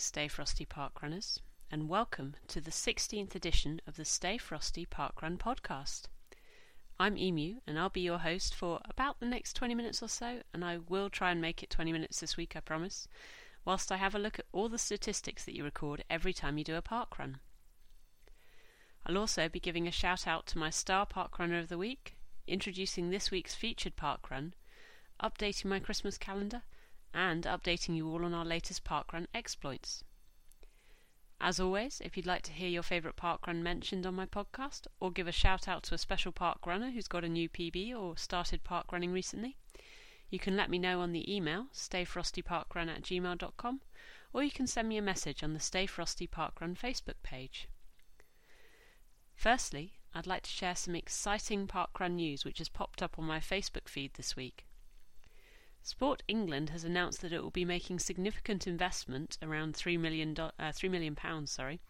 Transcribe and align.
Stay 0.00 0.28
Frosty 0.28 0.64
Parkrunners, 0.64 1.40
and 1.70 1.86
welcome 1.86 2.34
to 2.48 2.62
the 2.62 2.70
16th 2.70 3.34
edition 3.34 3.82
of 3.86 3.96
the 3.96 4.04
Stay 4.06 4.38
Frosty 4.38 4.86
Parkrun 4.86 5.36
podcast. 5.36 6.04
I'm 6.98 7.18
Emu, 7.18 7.56
and 7.66 7.78
I'll 7.78 7.90
be 7.90 8.00
your 8.00 8.20
host 8.20 8.54
for 8.54 8.80
about 8.88 9.20
the 9.20 9.26
next 9.26 9.52
20 9.56 9.74
minutes 9.74 10.02
or 10.02 10.08
so, 10.08 10.40
and 10.54 10.64
I 10.64 10.78
will 10.78 11.10
try 11.10 11.30
and 11.30 11.38
make 11.38 11.62
it 11.62 11.68
20 11.68 11.92
minutes 11.92 12.18
this 12.18 12.38
week, 12.38 12.56
I 12.56 12.60
promise, 12.60 13.08
whilst 13.66 13.92
I 13.92 13.98
have 13.98 14.14
a 14.14 14.18
look 14.18 14.38
at 14.38 14.46
all 14.52 14.70
the 14.70 14.78
statistics 14.78 15.44
that 15.44 15.54
you 15.54 15.64
record 15.64 16.02
every 16.08 16.32
time 16.32 16.56
you 16.56 16.64
do 16.64 16.76
a 16.76 16.82
parkrun. 16.82 17.34
I'll 19.04 19.18
also 19.18 19.50
be 19.50 19.60
giving 19.60 19.86
a 19.86 19.92
shout 19.92 20.26
out 20.26 20.46
to 20.46 20.58
my 20.58 20.70
star 20.70 21.04
parkrunner 21.04 21.60
of 21.60 21.68
the 21.68 21.76
week, 21.76 22.16
introducing 22.46 23.10
this 23.10 23.30
week's 23.30 23.54
featured 23.54 23.96
parkrun, 23.96 24.54
updating 25.22 25.66
my 25.66 25.78
Christmas 25.78 26.16
calendar, 26.16 26.62
and 27.12 27.44
updating 27.44 27.96
you 27.96 28.08
all 28.08 28.24
on 28.24 28.34
our 28.34 28.44
latest 28.44 28.84
parkrun 28.84 29.26
exploits. 29.34 30.04
As 31.40 31.58
always, 31.58 32.02
if 32.02 32.16
you'd 32.16 32.26
like 32.26 32.42
to 32.42 32.52
hear 32.52 32.68
your 32.68 32.82
favourite 32.82 33.16
parkrun 33.16 33.62
mentioned 33.62 34.04
on 34.06 34.14
my 34.14 34.26
podcast, 34.26 34.86
or 35.00 35.10
give 35.10 35.26
a 35.26 35.32
shout 35.32 35.66
out 35.66 35.82
to 35.84 35.94
a 35.94 35.98
special 35.98 36.32
parkrunner 36.32 36.92
who's 36.92 37.08
got 37.08 37.24
a 37.24 37.28
new 37.28 37.48
PB 37.48 37.96
or 37.98 38.16
started 38.18 38.62
parkrunning 38.62 39.12
recently, 39.12 39.56
you 40.28 40.38
can 40.38 40.54
let 40.54 40.68
me 40.68 40.78
know 40.78 41.00
on 41.00 41.12
the 41.12 41.34
email 41.34 41.66
stayfrostyparkrun 41.72 42.88
at 42.88 43.02
gmail.com, 43.02 43.80
or 44.32 44.42
you 44.42 44.50
can 44.50 44.66
send 44.66 44.88
me 44.88 44.98
a 44.98 45.02
message 45.02 45.42
on 45.42 45.54
the 45.54 45.60
Stay 45.60 45.86
Frosty 45.86 46.26
Parkrun 46.26 46.78
Facebook 46.78 47.22
page. 47.22 47.68
Firstly, 49.34 49.94
I'd 50.14 50.26
like 50.26 50.42
to 50.42 50.50
share 50.50 50.76
some 50.76 50.94
exciting 50.94 51.66
parkrun 51.66 52.12
news 52.16 52.44
which 52.44 52.58
has 52.58 52.68
popped 52.68 53.02
up 53.02 53.18
on 53.18 53.24
my 53.24 53.40
Facebook 53.40 53.88
feed 53.88 54.14
this 54.14 54.36
week. 54.36 54.66
Sport 55.82 56.22
England 56.28 56.70
has 56.70 56.84
announced 56.84 57.22
that 57.22 57.32
it 57.32 57.42
will 57.42 57.50
be 57.50 57.64
making 57.64 58.00
significant 58.00 58.66
investment, 58.66 59.38
around 59.40 59.74
three 59.74 59.96
million, 59.96 60.38
uh, 60.38 60.72
three 60.72 60.90
million 60.90 61.14
pounds, 61.14 61.50
sorry, 61.50 61.80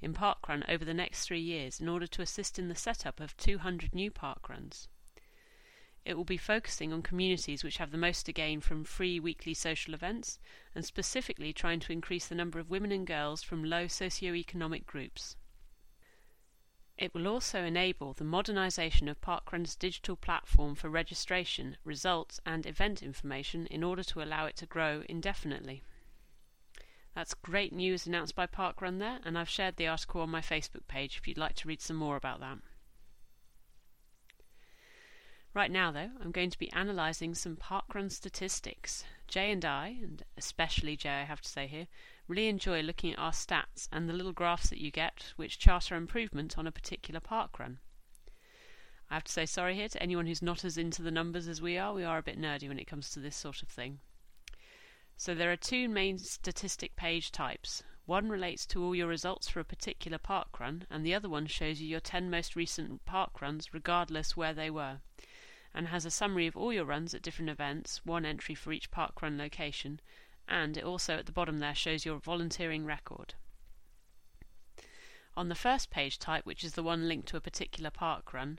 in 0.00 0.14
parkrun 0.14 0.64
over 0.68 0.84
the 0.84 0.94
next 0.94 1.26
three 1.26 1.40
years 1.40 1.78
in 1.78 1.88
order 1.88 2.06
to 2.06 2.22
assist 2.22 2.58
in 2.58 2.68
the 2.68 2.74
setup 2.74 3.20
of 3.20 3.36
200 3.36 3.94
new 3.94 4.10
parkruns. 4.10 4.88
It 6.04 6.16
will 6.16 6.24
be 6.24 6.36
focusing 6.36 6.92
on 6.92 7.02
communities 7.02 7.62
which 7.62 7.76
have 7.76 7.90
the 7.90 7.98
most 7.98 8.24
to 8.26 8.32
gain 8.32 8.60
from 8.60 8.84
free 8.84 9.20
weekly 9.20 9.54
social 9.54 9.94
events, 9.94 10.38
and 10.74 10.84
specifically 10.84 11.52
trying 11.52 11.80
to 11.80 11.92
increase 11.92 12.26
the 12.26 12.34
number 12.34 12.58
of 12.58 12.70
women 12.70 12.92
and 12.92 13.06
girls 13.06 13.42
from 13.42 13.62
low 13.62 13.88
socio-economic 13.88 14.86
groups. 14.86 15.36
It 16.96 17.12
will 17.12 17.26
also 17.26 17.64
enable 17.64 18.12
the 18.12 18.24
modernisation 18.24 19.10
of 19.10 19.20
Parkrun's 19.20 19.74
digital 19.74 20.14
platform 20.14 20.76
for 20.76 20.88
registration, 20.88 21.76
results, 21.84 22.40
and 22.46 22.66
event 22.66 23.02
information 23.02 23.66
in 23.66 23.82
order 23.82 24.04
to 24.04 24.22
allow 24.22 24.46
it 24.46 24.56
to 24.56 24.66
grow 24.66 25.02
indefinitely. 25.08 25.82
That's 27.14 27.34
great 27.34 27.72
news 27.72 28.06
announced 28.06 28.36
by 28.36 28.46
Parkrun 28.46 28.98
there, 28.98 29.20
and 29.24 29.36
I've 29.36 29.48
shared 29.48 29.76
the 29.76 29.88
article 29.88 30.20
on 30.20 30.30
my 30.30 30.40
Facebook 30.40 30.86
page 30.86 31.16
if 31.16 31.26
you'd 31.26 31.38
like 31.38 31.56
to 31.56 31.68
read 31.68 31.80
some 31.80 31.96
more 31.96 32.16
about 32.16 32.40
that. 32.40 32.58
Right 35.52 35.70
now, 35.70 35.92
though, 35.92 36.10
I'm 36.20 36.32
going 36.32 36.50
to 36.50 36.58
be 36.58 36.70
analysing 36.72 37.34
some 37.34 37.56
parkrun 37.56 38.10
statistics. 38.10 39.04
Jay 39.28 39.52
and 39.52 39.64
I, 39.64 39.96
and 40.02 40.24
especially 40.36 40.96
Jay, 40.96 41.20
I 41.20 41.24
have 41.24 41.40
to 41.40 41.48
say 41.48 41.68
here, 41.68 41.86
really 42.26 42.48
enjoy 42.48 42.80
looking 42.80 43.12
at 43.12 43.18
our 43.18 43.32
stats 43.32 43.88
and 43.92 44.08
the 44.08 44.12
little 44.12 44.32
graphs 44.32 44.70
that 44.70 44.80
you 44.80 44.90
get 44.90 45.32
which 45.36 45.58
chart 45.58 45.92
our 45.92 45.98
improvement 45.98 46.58
on 46.58 46.66
a 46.66 46.72
particular 46.72 47.20
park 47.20 47.58
run. 47.58 47.78
I 49.10 49.14
have 49.14 49.24
to 49.24 49.32
say 49.32 49.46
sorry 49.46 49.74
here 49.74 49.88
to 49.88 50.02
anyone 50.02 50.26
who's 50.26 50.42
not 50.42 50.64
as 50.64 50.78
into 50.78 51.02
the 51.02 51.10
numbers 51.10 51.46
as 51.46 51.60
we 51.60 51.76
are. 51.76 51.92
We 51.92 52.04
are 52.04 52.18
a 52.18 52.22
bit 52.22 52.40
nerdy 52.40 52.68
when 52.68 52.78
it 52.78 52.86
comes 52.86 53.10
to 53.10 53.20
this 53.20 53.36
sort 53.36 53.62
of 53.62 53.68
thing. 53.68 54.00
So 55.16 55.34
there 55.34 55.52
are 55.52 55.56
two 55.56 55.88
main 55.88 56.18
statistic 56.18 56.96
page 56.96 57.30
types. 57.30 57.82
One 58.06 58.28
relates 58.28 58.66
to 58.66 58.82
all 58.82 58.94
your 58.94 59.06
results 59.06 59.48
for 59.48 59.60
a 59.60 59.64
particular 59.64 60.18
park 60.18 60.58
run, 60.58 60.86
and 60.90 61.06
the 61.06 61.14
other 61.14 61.28
one 61.28 61.46
shows 61.46 61.80
you 61.80 61.88
your 61.88 62.00
10 62.00 62.28
most 62.28 62.56
recent 62.56 63.04
park 63.04 63.40
runs, 63.40 63.72
regardless 63.72 64.36
where 64.36 64.52
they 64.52 64.70
were, 64.70 65.00
and 65.72 65.88
has 65.88 66.04
a 66.04 66.10
summary 66.10 66.46
of 66.46 66.56
all 66.56 66.72
your 66.72 66.84
runs 66.84 67.14
at 67.14 67.22
different 67.22 67.50
events, 67.50 68.04
one 68.04 68.24
entry 68.24 68.54
for 68.54 68.72
each 68.72 68.90
park 68.90 69.22
run 69.22 69.38
location, 69.38 70.00
and 70.48 70.76
it 70.76 70.84
also 70.84 71.16
at 71.16 71.26
the 71.26 71.32
bottom 71.32 71.58
there 71.58 71.74
shows 71.74 72.04
your 72.04 72.18
volunteering 72.18 72.84
record. 72.84 73.34
On 75.36 75.48
the 75.48 75.54
first 75.54 75.90
page 75.90 76.18
type, 76.18 76.46
which 76.46 76.62
is 76.62 76.74
the 76.74 76.82
one 76.82 77.08
linked 77.08 77.28
to 77.28 77.36
a 77.36 77.40
particular 77.40 77.90
park 77.90 78.32
run, 78.32 78.58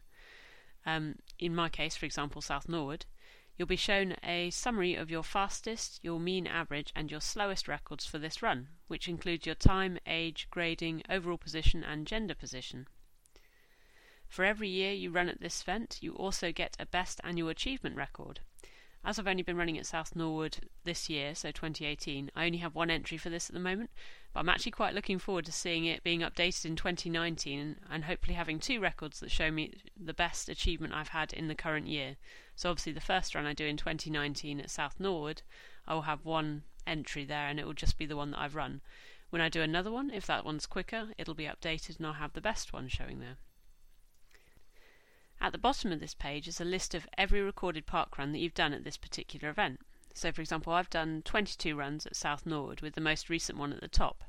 um, 0.85 1.16
in 1.40 1.56
my 1.56 1.69
case, 1.69 1.96
for 1.96 2.06
example, 2.06 2.41
South 2.41 2.68
Norwood, 2.68 3.06
you'll 3.57 3.68
be 3.68 3.75
shown 3.75 4.16
a 4.23 4.50
summary 4.50 4.96
of 4.96 5.09
your 5.09 5.23
fastest, 5.23 6.00
your 6.03 6.19
mean 6.19 6.46
average, 6.46 6.91
and 6.96 7.09
your 7.09 7.22
slowest 7.22 7.68
records 7.68 8.06
for 8.06 8.19
this 8.19 8.41
run, 8.41 8.67
which 8.88 9.07
includes 9.07 9.46
your 9.46 9.56
time, 9.56 9.97
age, 10.06 10.47
grading, 10.52 11.02
overall 11.09 11.38
position, 11.38 11.84
and 11.84 12.06
gender 12.06 12.35
position. 12.35 12.88
For 14.28 14.44
every 14.44 14.69
year 14.69 14.91
you 14.91 15.12
run 15.12 15.29
at 15.29 15.40
this 15.40 15.62
event, 15.62 16.00
you 16.02 16.13
also 16.13 16.52
get 16.52 16.75
a 16.79 16.85
best 16.85 17.22
annual 17.23 17.50
achievement 17.50 17.96
record, 17.96 18.41
as 19.06 19.20
I've 19.20 19.28
only 19.28 19.44
been 19.44 19.56
running 19.56 19.78
at 19.78 19.86
South 19.86 20.16
Norwood 20.16 20.58
this 20.84 21.10
year, 21.12 21.36
so 21.36 21.52
2018, 21.52 22.32
I 22.36 22.48
only 22.48 22.58
have 22.58 22.74
one 22.74 22.90
entry 22.90 23.18
for 23.18 23.30
this 23.30 23.50
at 23.50 23.54
the 23.54 23.60
moment, 23.60 23.92
but 24.34 24.40
I'm 24.40 24.50
actually 24.50 24.72
quite 24.72 24.96
looking 24.96 25.20
forward 25.20 25.46
to 25.46 25.52
seeing 25.52 25.86
it 25.86 26.04
being 26.04 26.22
updated 26.22 26.66
in 26.66 26.76
2019 26.76 27.76
and 27.90 28.06
hopefully 28.06 28.34
having 28.34 28.60
two 28.60 28.80
records 28.80 29.20
that 29.20 29.30
show 29.30 29.52
me 29.52 29.76
the 29.96 30.14
best 30.14 30.50
achievement 30.50 30.94
I've 30.94 31.10
had 31.10 31.34
in 31.34 31.48
the 31.48 31.54
current 31.54 31.86
year. 31.86 32.16
So, 32.56 32.72
obviously, 32.72 32.94
the 32.94 33.00
first 33.00 33.36
run 33.36 33.46
I 33.46 33.54
do 33.54 33.66
in 33.66 33.78
2019 33.78 34.60
at 34.60 34.72
South 34.72 35.00
Norwood, 35.00 35.44
I 35.88 35.94
will 35.94 36.02
have 36.02 36.26
one 36.26 36.64
entry 36.88 37.26
there 37.26 37.48
and 37.48 37.60
it 37.60 37.68
will 37.68 37.74
just 37.74 38.00
be 38.00 38.08
the 38.08 38.18
one 38.18 38.32
that 38.32 38.40
I've 38.40 38.56
run. 38.56 38.82
When 39.30 39.42
I 39.42 39.50
do 39.50 39.62
another 39.62 39.92
one, 39.92 40.10
if 40.10 40.26
that 40.26 40.46
one's 40.46 40.66
quicker, 40.66 41.10
it'll 41.18 41.36
be 41.36 41.46
updated 41.46 41.98
and 41.98 42.08
I'll 42.08 42.14
have 42.14 42.34
the 42.34 42.42
best 42.42 42.74
one 42.74 42.88
showing 42.88 43.20
there. 43.20 43.38
At 45.46 45.52
the 45.52 45.60
bottom 45.60 45.92
of 45.92 46.00
this 46.00 46.16
page 46.16 46.48
is 46.48 46.60
a 46.60 46.66
list 46.66 46.96
of 46.96 47.08
every 47.20 47.40
recorded 47.40 47.86
parkrun 47.86 48.32
that 48.32 48.40
you've 48.40 48.56
done 48.56 48.74
at 48.74 48.84
this 48.84 48.98
particular 48.98 49.48
event. 49.52 49.80
So, 50.12 50.32
for 50.32 50.42
example, 50.42 50.74
I've 50.74 50.90
done 50.90 51.22
22 51.22 51.76
runs 51.76 52.08
at 52.08 52.16
South 52.16 52.48
Norwood 52.48 52.82
with 52.82 52.96
the 52.96 53.00
most 53.00 53.30
recent 53.30 53.60
one 53.60 53.72
at 53.72 53.80
the 53.80 53.88
top. 53.88 54.24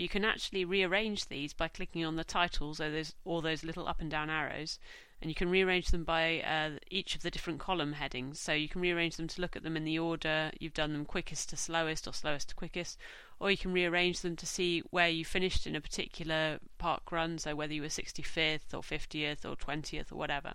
You 0.00 0.08
can 0.08 0.24
actually 0.24 0.64
rearrange 0.64 1.26
these 1.26 1.52
by 1.52 1.68
clicking 1.68 2.04
on 2.04 2.16
the 2.16 2.24
titles 2.24 2.80
or 2.80 2.90
those, 2.90 3.14
or 3.24 3.42
those 3.42 3.64
little 3.64 3.86
up 3.86 4.00
and 4.00 4.10
down 4.10 4.30
arrows 4.30 4.78
and 5.20 5.30
you 5.30 5.34
can 5.34 5.50
rearrange 5.50 5.88
them 5.88 6.04
by 6.04 6.40
uh, 6.40 6.78
each 6.90 7.14
of 7.14 7.22
the 7.22 7.30
different 7.30 7.60
column 7.60 7.92
headings. 7.92 8.40
So 8.40 8.52
you 8.52 8.68
can 8.68 8.80
rearrange 8.80 9.16
them 9.16 9.28
to 9.28 9.40
look 9.40 9.54
at 9.54 9.62
them 9.62 9.76
in 9.76 9.84
the 9.84 9.98
order 9.98 10.50
you've 10.58 10.74
done 10.74 10.92
them 10.92 11.04
quickest 11.04 11.50
to 11.50 11.56
slowest 11.56 12.08
or 12.08 12.14
slowest 12.14 12.48
to 12.50 12.54
quickest, 12.54 12.98
or 13.38 13.50
you 13.50 13.58
can 13.58 13.72
rearrange 13.72 14.20
them 14.20 14.36
to 14.36 14.46
see 14.46 14.80
where 14.90 15.08
you 15.08 15.24
finished 15.24 15.66
in 15.66 15.76
a 15.76 15.80
particular 15.80 16.58
park 16.78 17.12
run, 17.12 17.38
so 17.38 17.54
whether 17.54 17.74
you 17.74 17.82
were 17.82 17.88
65th 17.88 18.72
or 18.72 18.80
50th 18.80 19.44
or 19.44 19.56
20th 19.56 20.10
or 20.10 20.16
whatever. 20.16 20.54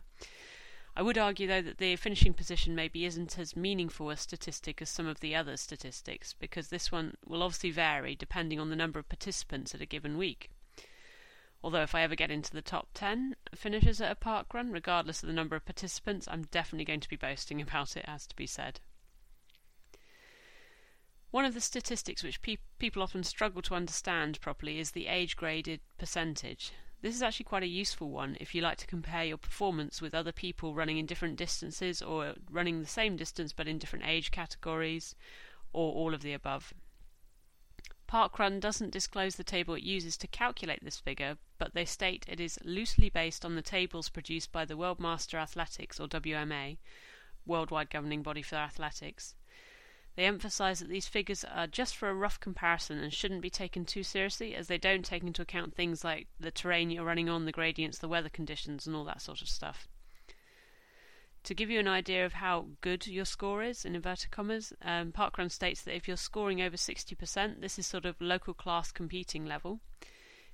I 0.98 1.02
would 1.02 1.18
argue, 1.18 1.46
though, 1.46 1.62
that 1.62 1.78
the 1.78 1.98
finishing 1.98 2.34
position 2.34 2.74
maybe 2.74 3.04
isn't 3.04 3.38
as 3.38 3.56
meaningful 3.56 4.10
a 4.10 4.16
statistic 4.16 4.82
as 4.82 4.90
some 4.90 5.08
of 5.08 5.20
the 5.20 5.36
other 5.36 5.58
statistics, 5.58 6.34
because 6.34 6.70
this 6.70 6.90
one 6.90 7.18
will 7.26 7.44
obviously 7.44 7.72
vary 7.72 8.16
depending 8.16 8.62
on 8.62 8.70
the 8.70 8.78
number 8.78 8.98
of 9.00 9.10
participants 9.10 9.76
at 9.76 9.82
a 9.82 9.86
given 9.86 10.18
week. 10.18 10.50
Although, 11.62 11.82
if 11.82 11.96
I 11.96 12.02
ever 12.02 12.16
get 12.16 12.32
into 12.32 12.52
the 12.52 12.62
top 12.62 12.90
10 12.94 13.36
finishers 13.54 14.00
at 14.00 14.12
a 14.12 14.16
park 14.16 14.54
run, 14.54 14.72
regardless 14.72 15.22
of 15.22 15.28
the 15.28 15.34
number 15.34 15.58
of 15.58 15.66
participants, 15.66 16.30
I'm 16.30 16.44
definitely 16.44 16.86
going 16.86 17.02
to 17.02 17.10
be 17.10 17.18
boasting 17.18 17.60
about 17.62 17.98
it, 17.98 18.06
as 18.08 18.26
to 18.28 18.36
be 18.36 18.48
said. 18.48 18.80
One 21.32 21.44
of 21.44 21.54
the 21.54 21.60
statistics 21.60 22.24
which 22.24 22.42
pe- 22.42 22.58
people 22.80 23.04
often 23.04 23.24
struggle 23.26 23.62
to 23.64 23.76
understand 23.76 24.40
properly 24.40 24.80
is 24.80 24.92
the 24.92 25.08
age 25.08 25.36
graded 25.36 25.82
percentage. 25.98 26.72
This 27.06 27.14
is 27.14 27.22
actually 27.22 27.44
quite 27.44 27.62
a 27.62 27.68
useful 27.68 28.10
one 28.10 28.36
if 28.40 28.56
you 28.56 28.64
like 28.64 28.80
to 28.80 28.88
compare 28.88 29.24
your 29.24 29.38
performance 29.38 30.02
with 30.02 30.16
other 30.16 30.32
people 30.32 30.74
running 30.74 30.98
in 30.98 31.06
different 31.06 31.36
distances 31.36 32.02
or 32.02 32.34
running 32.50 32.82
the 32.82 32.88
same 32.88 33.16
distance 33.16 33.54
but 33.54 33.68
in 33.68 33.78
different 33.78 34.08
age 34.08 34.32
categories 34.32 35.14
or 35.72 35.94
all 35.94 36.16
of 36.16 36.24
the 36.24 36.34
above. 36.34 36.74
Parkrun 38.08 38.60
doesn't 38.60 38.90
disclose 38.90 39.36
the 39.36 39.44
table 39.44 39.76
it 39.76 39.84
uses 39.84 40.18
to 40.18 40.26
calculate 40.26 40.84
this 40.84 41.00
figure, 41.00 41.38
but 41.60 41.76
they 41.76 41.86
state 41.86 42.26
it 42.28 42.40
is 42.40 42.58
loosely 42.64 43.12
based 43.12 43.46
on 43.46 43.54
the 43.54 43.62
tables 43.62 44.10
produced 44.10 44.52
by 44.52 44.66
the 44.66 44.76
World 44.76 45.00
Master 45.00 45.38
Athletics, 45.38 46.00
or 46.00 46.08
WMA, 46.08 46.78
worldwide 47.46 47.92
governing 47.92 48.24
body 48.24 48.42
for 48.42 48.56
athletics. 48.56 49.36
They 50.16 50.26
emphasise 50.26 50.80
that 50.80 50.88
these 50.88 51.08
figures 51.08 51.44
are 51.44 51.68
just 51.68 51.98
for 51.98 52.10
a 52.10 52.14
rough 52.14 52.40
comparison 52.40 53.00
and 53.00 53.14
shouldn't 53.14 53.42
be 53.42 53.50
taken 53.50 53.84
too 53.84 54.04
seriously, 54.04 54.56
as 54.56 54.68
they 54.68 54.78
don't 54.78 55.04
take 55.04 55.24
into 55.24 55.42
account 55.42 55.76
things 55.76 56.04
like 56.04 56.28
the 56.40 56.52
terrain 56.52 56.90
you're 56.90 57.04
running 57.04 57.28
on, 57.28 57.46
the 57.46 57.52
gradients, 57.52 57.98
the 57.98 58.08
weather 58.08 58.30
conditions, 58.30 58.88
and 58.88 58.96
all 58.96 59.04
that 59.06 59.22
sort 59.22 59.42
of 59.42 59.50
stuff. 59.50 59.90
To 61.44 61.54
give 61.54 61.70
you 61.70 61.80
an 61.80 61.88
idea 61.88 62.26
of 62.26 62.34
how 62.34 62.70
good 62.82 63.06
your 63.06 63.26
score 63.26 63.62
is, 63.62 63.86
in 63.86 63.94
inverted 63.94 64.32
commas, 64.32 64.74
um, 64.82 65.12
Parkrun 65.12 65.52
states 65.52 65.82
that 65.82 65.96
if 65.96 66.08
you're 66.08 66.18
scoring 66.18 66.62
over 66.62 66.78
60%, 66.78 67.62
this 67.62 67.78
is 67.78 67.86
sort 67.86 68.06
of 68.06 68.20
local 68.20 68.54
class 68.54 68.92
competing 68.92 69.46
level. 69.46 69.82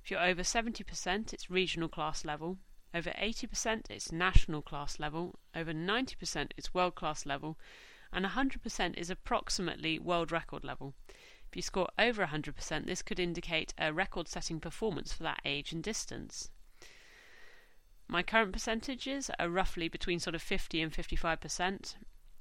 If 0.02 0.10
you're 0.10 0.20
over 0.20 0.42
70%, 0.42 1.32
it's 1.32 1.48
regional 1.48 1.88
class 1.88 2.24
level. 2.24 2.58
Over 2.92 3.10
80%, 3.10 3.90
it's 3.90 4.12
national 4.12 4.60
class 4.60 4.98
level. 4.98 5.38
Over 5.54 5.72
90%, 5.72 6.50
it's 6.58 6.74
world 6.74 6.94
class 6.94 7.24
level. 7.24 7.56
And 8.12 8.26
100% 8.26 8.98
is 8.98 9.10
approximately 9.10 9.98
world 9.98 10.30
record 10.30 10.64
level. 10.64 10.94
If 11.48 11.56
you 11.56 11.62
score 11.62 11.88
over 11.98 12.26
100%, 12.26 12.86
this 12.86 13.02
could 13.02 13.20
indicate 13.20 13.74
a 13.78 13.92
record 13.92 14.28
setting 14.28 14.60
performance 14.60 15.12
for 15.12 15.22
that 15.22 15.40
age 15.44 15.72
and 15.72 15.82
distance. 15.82 16.50
My 18.08 18.22
current 18.22 18.52
percentages 18.52 19.30
are 19.38 19.48
roughly 19.48 19.88
between 19.88 20.18
sort 20.18 20.34
of 20.34 20.42
50 20.42 20.82
and 20.82 20.92
55%, 20.92 21.94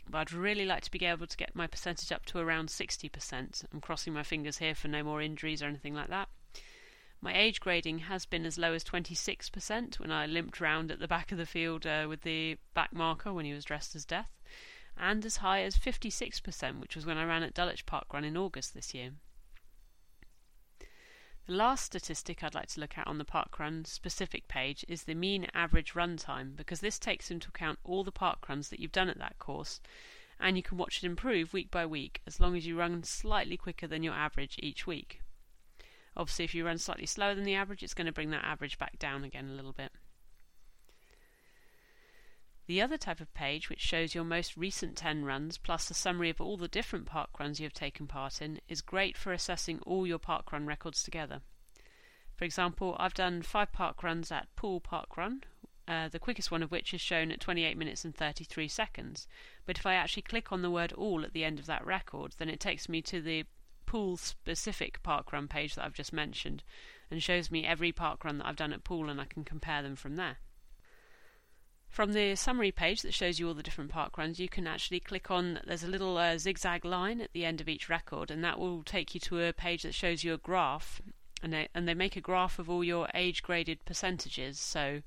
but 0.09 0.17
I'd 0.17 0.33
really 0.33 0.65
like 0.65 0.83
to 0.83 0.91
be 0.91 1.05
able 1.05 1.27
to 1.27 1.37
get 1.37 1.55
my 1.55 1.67
percentage 1.67 2.11
up 2.11 2.25
to 2.27 2.39
around 2.39 2.69
60%. 2.69 3.65
I'm 3.71 3.81
crossing 3.81 4.13
my 4.13 4.23
fingers 4.23 4.57
here 4.57 4.75
for 4.75 4.87
no 4.87 5.03
more 5.03 5.21
injuries 5.21 5.61
or 5.61 5.67
anything 5.67 5.93
like 5.93 6.09
that. 6.09 6.27
My 7.21 7.37
age 7.37 7.59
grading 7.59 7.99
has 7.99 8.25
been 8.25 8.45
as 8.45 8.57
low 8.57 8.73
as 8.73 8.83
26% 8.83 9.99
when 9.99 10.11
I 10.11 10.25
limped 10.25 10.59
round 10.59 10.91
at 10.91 10.99
the 10.99 11.07
back 11.07 11.31
of 11.31 11.37
the 11.37 11.45
field 11.45 11.85
uh, 11.85 12.07
with 12.09 12.21
the 12.21 12.57
back 12.73 12.93
marker 12.93 13.31
when 13.31 13.45
he 13.45 13.53
was 13.53 13.63
dressed 13.63 13.95
as 13.95 14.05
Death, 14.05 14.40
and 14.97 15.25
as 15.25 15.37
high 15.37 15.61
as 15.63 15.77
56%, 15.77 16.79
which 16.79 16.95
was 16.95 17.05
when 17.05 17.17
I 17.17 17.25
ran 17.25 17.43
at 17.43 17.53
Dulwich 17.53 17.85
Park 17.85 18.13
Run 18.13 18.23
in 18.23 18.37
August 18.37 18.73
this 18.73 18.93
year. 18.93 19.11
The 21.47 21.53
last 21.53 21.85
statistic 21.85 22.43
I'd 22.43 22.53
like 22.53 22.69
to 22.69 22.79
look 22.79 22.97
at 22.97 23.07
on 23.07 23.17
the 23.17 23.25
parkrun 23.25 23.85
specific 23.85 24.47
page 24.47 24.85
is 24.87 25.03
the 25.03 25.15
mean 25.15 25.47
average 25.53 25.95
run 25.95 26.15
time 26.15 26.53
because 26.55 26.79
this 26.79 26.99
takes 26.99 27.31
into 27.31 27.49
account 27.49 27.79
all 27.83 28.03
the 28.03 28.11
parkruns 28.11 28.69
that 28.69 28.79
you've 28.79 28.91
done 28.91 29.09
at 29.09 29.17
that 29.17 29.39
course 29.39 29.81
and 30.39 30.55
you 30.55 30.63
can 30.63 30.77
watch 30.77 30.97
it 30.97 31.05
improve 31.05 31.51
week 31.51 31.71
by 31.71 31.85
week 31.85 32.21
as 32.27 32.39
long 32.39 32.55
as 32.55 32.65
you 32.65 32.77
run 32.77 33.03
slightly 33.03 33.57
quicker 33.57 33.87
than 33.87 34.03
your 34.03 34.13
average 34.13 34.55
each 34.59 34.87
week. 34.87 35.21
Obviously, 36.15 36.45
if 36.45 36.53
you 36.53 36.65
run 36.65 36.77
slightly 36.77 37.05
slower 37.05 37.35
than 37.35 37.43
the 37.43 37.55
average, 37.55 37.83
it's 37.83 37.93
going 37.93 38.07
to 38.07 38.11
bring 38.11 38.31
that 38.31 38.43
average 38.43 38.77
back 38.77 38.99
down 38.99 39.23
again 39.23 39.49
a 39.49 39.53
little 39.53 39.73
bit. 39.73 39.91
The 42.71 42.81
other 42.81 42.97
type 42.97 43.19
of 43.19 43.33
page, 43.33 43.67
which 43.67 43.81
shows 43.81 44.15
your 44.15 44.23
most 44.23 44.55
recent 44.55 44.95
10 44.95 45.25
runs 45.25 45.57
plus 45.57 45.91
a 45.91 45.93
summary 45.93 46.29
of 46.29 46.39
all 46.39 46.55
the 46.55 46.69
different 46.69 47.05
park 47.05 47.37
runs 47.37 47.59
you 47.59 47.65
have 47.65 47.73
taken 47.73 48.07
part 48.07 48.41
in, 48.41 48.61
is 48.69 48.81
great 48.81 49.17
for 49.17 49.33
assessing 49.33 49.79
all 49.79 50.07
your 50.07 50.19
park 50.19 50.53
run 50.53 50.65
records 50.65 51.03
together. 51.03 51.41
For 52.37 52.45
example, 52.45 52.95
I've 52.97 53.13
done 53.13 53.41
five 53.41 53.73
park 53.73 54.03
runs 54.03 54.31
at 54.31 54.55
Poole 54.55 54.79
Park 54.79 55.17
Run, 55.17 55.43
uh, 55.85 56.07
the 56.07 56.17
quickest 56.17 56.49
one 56.49 56.63
of 56.63 56.71
which 56.71 56.93
is 56.93 57.01
shown 57.01 57.29
at 57.29 57.41
28 57.41 57.75
minutes 57.75 58.05
and 58.05 58.15
33 58.15 58.69
seconds. 58.69 59.27
But 59.65 59.77
if 59.77 59.85
I 59.85 59.95
actually 59.95 60.23
click 60.23 60.53
on 60.53 60.61
the 60.61 60.71
word 60.71 60.93
all 60.93 61.25
at 61.25 61.33
the 61.33 61.43
end 61.43 61.59
of 61.59 61.65
that 61.65 61.85
record, 61.85 62.35
then 62.37 62.47
it 62.47 62.61
takes 62.61 62.87
me 62.87 63.01
to 63.01 63.21
the 63.21 63.43
Poole 63.85 64.15
specific 64.15 65.03
parkrun 65.03 65.49
page 65.49 65.75
that 65.75 65.83
I've 65.83 65.93
just 65.93 66.13
mentioned 66.13 66.63
and 67.09 67.21
shows 67.21 67.51
me 67.51 67.65
every 67.65 67.91
parkrun 67.91 68.37
that 68.37 68.47
I've 68.47 68.55
done 68.55 68.71
at 68.71 68.85
Poole 68.85 69.09
and 69.09 69.19
I 69.19 69.25
can 69.25 69.43
compare 69.43 69.81
them 69.81 69.97
from 69.97 70.15
there. 70.15 70.37
From 71.91 72.13
the 72.13 72.35
summary 72.35 72.71
page 72.71 73.01
that 73.01 73.13
shows 73.13 73.37
you 73.37 73.49
all 73.49 73.53
the 73.53 73.61
different 73.61 73.91
park 73.91 74.17
runs, 74.17 74.39
you 74.39 74.47
can 74.47 74.65
actually 74.65 75.01
click 75.01 75.29
on 75.29 75.59
there's 75.67 75.83
a 75.83 75.89
little 75.89 76.17
uh, 76.17 76.37
zigzag 76.37 76.85
line 76.85 77.19
at 77.19 77.33
the 77.33 77.43
end 77.43 77.59
of 77.59 77.67
each 77.67 77.89
record, 77.89 78.31
and 78.31 78.41
that 78.45 78.57
will 78.57 78.81
take 78.81 79.13
you 79.13 79.19
to 79.19 79.43
a 79.43 79.51
page 79.51 79.83
that 79.83 79.93
shows 79.93 80.23
you 80.23 80.33
a 80.33 80.37
graph. 80.37 81.01
And 81.43 81.51
they, 81.51 81.67
and 81.75 81.89
they 81.89 81.93
make 81.93 82.15
a 82.15 82.21
graph 82.21 82.59
of 82.59 82.69
all 82.69 82.81
your 82.81 83.09
age 83.13 83.43
graded 83.43 83.83
percentages. 83.83 84.57
So 84.57 85.01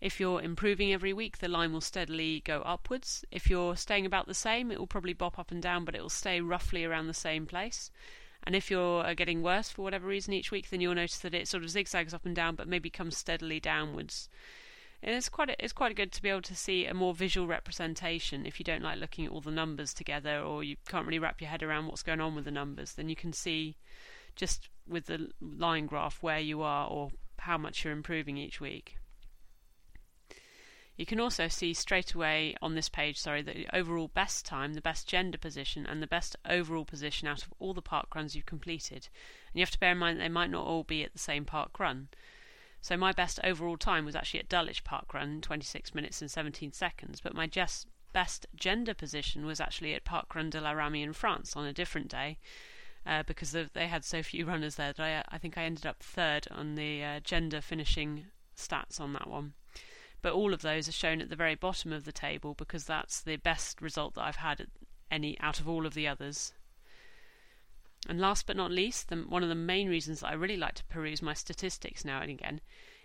if 0.00 0.18
you're 0.18 0.40
improving 0.40 0.94
every 0.94 1.12
week, 1.12 1.38
the 1.38 1.48
line 1.48 1.74
will 1.74 1.82
steadily 1.82 2.40
go 2.40 2.62
upwards. 2.62 3.22
If 3.30 3.50
you're 3.50 3.76
staying 3.76 4.06
about 4.06 4.26
the 4.26 4.32
same, 4.32 4.70
it 4.70 4.78
will 4.78 4.86
probably 4.86 5.12
bop 5.12 5.38
up 5.38 5.50
and 5.50 5.60
down, 5.60 5.84
but 5.84 5.94
it 5.94 6.00
will 6.00 6.08
stay 6.08 6.40
roughly 6.40 6.86
around 6.86 7.08
the 7.08 7.12
same 7.12 7.44
place. 7.44 7.90
And 8.44 8.56
if 8.56 8.70
you're 8.70 9.04
uh, 9.04 9.12
getting 9.12 9.42
worse 9.42 9.68
for 9.68 9.82
whatever 9.82 10.06
reason 10.06 10.32
each 10.32 10.50
week, 10.50 10.70
then 10.70 10.80
you'll 10.80 10.94
notice 10.94 11.18
that 11.18 11.34
it 11.34 11.48
sort 11.48 11.64
of 11.64 11.70
zigzags 11.70 12.14
up 12.14 12.24
and 12.24 12.34
down, 12.34 12.54
but 12.54 12.66
maybe 12.66 12.88
comes 12.88 13.18
steadily 13.18 13.60
downwards. 13.60 14.30
And 15.02 15.14
it's 15.14 15.30
quite 15.30 15.48
a, 15.48 15.64
it's 15.64 15.72
quite 15.72 15.96
good 15.96 16.12
to 16.12 16.22
be 16.22 16.28
able 16.28 16.42
to 16.42 16.54
see 16.54 16.84
a 16.84 16.92
more 16.92 17.14
visual 17.14 17.46
representation. 17.46 18.44
If 18.44 18.58
you 18.58 18.64
don't 18.64 18.82
like 18.82 18.98
looking 18.98 19.24
at 19.24 19.32
all 19.32 19.40
the 19.40 19.50
numbers 19.50 19.94
together, 19.94 20.40
or 20.40 20.62
you 20.62 20.76
can't 20.88 21.06
really 21.06 21.18
wrap 21.18 21.40
your 21.40 21.48
head 21.48 21.62
around 21.62 21.86
what's 21.86 22.02
going 22.02 22.20
on 22.20 22.34
with 22.34 22.44
the 22.44 22.50
numbers, 22.50 22.92
then 22.92 23.08
you 23.08 23.16
can 23.16 23.32
see 23.32 23.76
just 24.36 24.68
with 24.86 25.06
the 25.06 25.30
line 25.40 25.86
graph 25.86 26.22
where 26.22 26.38
you 26.38 26.62
are 26.62 26.86
or 26.88 27.10
how 27.38 27.56
much 27.56 27.82
you're 27.82 27.92
improving 27.92 28.36
each 28.36 28.60
week. 28.60 28.96
You 30.96 31.06
can 31.06 31.18
also 31.18 31.48
see 31.48 31.72
straight 31.72 32.12
away 32.12 32.54
on 32.60 32.74
this 32.74 32.90
page, 32.90 33.18
sorry, 33.18 33.40
the 33.40 33.64
overall 33.74 34.08
best 34.08 34.44
time, 34.44 34.74
the 34.74 34.82
best 34.82 35.08
gender 35.08 35.38
position, 35.38 35.86
and 35.86 36.02
the 36.02 36.06
best 36.06 36.36
overall 36.46 36.84
position 36.84 37.26
out 37.26 37.40
of 37.42 37.54
all 37.58 37.72
the 37.72 37.80
park 37.80 38.14
runs 38.14 38.36
you've 38.36 38.44
completed. 38.44 39.08
And 39.50 39.58
you 39.58 39.62
have 39.62 39.70
to 39.70 39.80
bear 39.80 39.92
in 39.92 39.98
mind 39.98 40.18
that 40.18 40.24
they 40.24 40.28
might 40.28 40.50
not 40.50 40.66
all 40.66 40.84
be 40.84 41.02
at 41.02 41.14
the 41.14 41.18
same 41.18 41.46
park 41.46 41.80
run. 41.80 42.08
So 42.80 42.96
my 42.96 43.12
best 43.12 43.38
overall 43.44 43.76
time 43.76 44.04
was 44.04 44.16
actually 44.16 44.40
at 44.40 44.48
Dulwich 44.48 44.84
Park 44.84 45.12
Run, 45.12 45.40
26 45.40 45.94
minutes 45.94 46.20
and 46.20 46.30
17 46.30 46.72
seconds, 46.72 47.20
but 47.20 47.34
my 47.34 47.46
just 47.46 47.86
best 48.12 48.46
gender 48.54 48.94
position 48.94 49.46
was 49.46 49.60
actually 49.60 49.94
at 49.94 50.04
Park 50.04 50.34
Run 50.34 50.50
de 50.50 50.60
la 50.60 50.72
Ramée 50.72 51.02
in 51.02 51.12
France 51.12 51.56
on 51.56 51.66
a 51.66 51.72
different 51.72 52.08
day. 52.08 52.38
Uh, 53.06 53.22
because 53.22 53.56
they 53.72 53.88
had 53.88 54.04
so 54.04 54.22
few 54.22 54.44
runners 54.46 54.74
there 54.74 54.92
that 54.92 55.24
I, 55.30 55.34
I 55.34 55.38
think 55.38 55.56
I 55.56 55.62
ended 55.62 55.86
up 55.86 56.02
third 56.02 56.46
on 56.50 56.74
the 56.74 57.02
uh, 57.02 57.20
gender 57.20 57.62
finishing 57.62 58.26
stats 58.54 59.00
on 59.00 59.14
that 59.14 59.26
one 59.26 59.54
but 60.22 60.32
all 60.32 60.52
of 60.52 60.62
those 60.62 60.88
are 60.88 60.92
shown 60.92 61.20
at 61.20 61.30
the 61.30 61.36
very 61.36 61.54
bottom 61.54 61.92
of 61.92 62.04
the 62.04 62.12
table 62.12 62.54
because 62.54 62.84
that's 62.84 63.20
the 63.20 63.36
best 63.36 63.80
result 63.80 64.14
that 64.14 64.24
I've 64.24 64.36
had 64.36 64.66
any 65.10 65.38
out 65.40 65.60
of 65.60 65.68
all 65.68 65.86
of 65.86 65.94
the 65.94 66.06
others. 66.06 66.52
And 68.08 68.20
last 68.20 68.46
but 68.46 68.56
not 68.56 68.70
least, 68.70 69.08
the, 69.08 69.16
one 69.16 69.42
of 69.42 69.48
the 69.48 69.54
main 69.54 69.88
reasons 69.88 70.20
that 70.20 70.28
I 70.28 70.32
really 70.32 70.56
like 70.56 70.74
to 70.74 70.84
peruse 70.84 71.20
my 71.20 71.34
statistics 71.34 72.04
now 72.04 72.20
and 72.20 72.30
again 72.30 72.60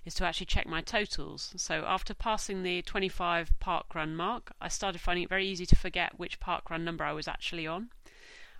is 0.05 0.13
to 0.15 0.25
actually 0.25 0.45
check 0.45 0.67
my 0.67 0.81
totals. 0.81 1.53
So 1.57 1.83
after 1.85 2.13
passing 2.13 2.63
the 2.63 2.81
25 2.83 3.59
park 3.59 3.93
run 3.93 4.15
mark, 4.15 4.53
I 4.61 4.67
started 4.67 5.01
finding 5.01 5.23
it 5.23 5.29
very 5.29 5.47
easy 5.47 5.65
to 5.65 5.75
forget 5.75 6.19
which 6.19 6.39
park 6.39 6.69
run 6.69 6.85
number 6.85 7.03
I 7.03 7.13
was 7.13 7.27
actually 7.27 7.67
on. 7.67 7.89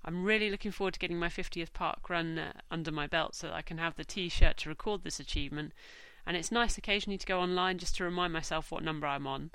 I'm 0.03 0.23
really 0.23 0.49
looking 0.49 0.71
forward 0.71 0.93
to 0.95 0.99
getting 0.99 1.17
my 1.17 1.29
50th 1.29 1.73
park 1.73 2.09
run 2.09 2.37
uh, 2.37 2.53
under 2.69 2.91
my 2.91 3.07
belt 3.07 3.35
so 3.35 3.47
that 3.47 3.55
I 3.55 3.61
can 3.61 3.77
have 3.77 3.95
the 3.95 4.03
t 4.03 4.29
shirt 4.29 4.57
to 4.57 4.69
record 4.69 5.03
this 5.03 5.19
achievement 5.19 5.73
and 6.25 6.35
it's 6.35 6.51
nice 6.51 6.77
occasionally 6.77 7.17
to 7.17 7.25
go 7.25 7.39
online 7.39 7.77
just 7.77 7.95
to 7.97 8.03
remind 8.03 8.33
myself 8.33 8.71
what 8.71 8.83
number 8.83 9.07
I'm 9.07 9.27
on. 9.27 9.51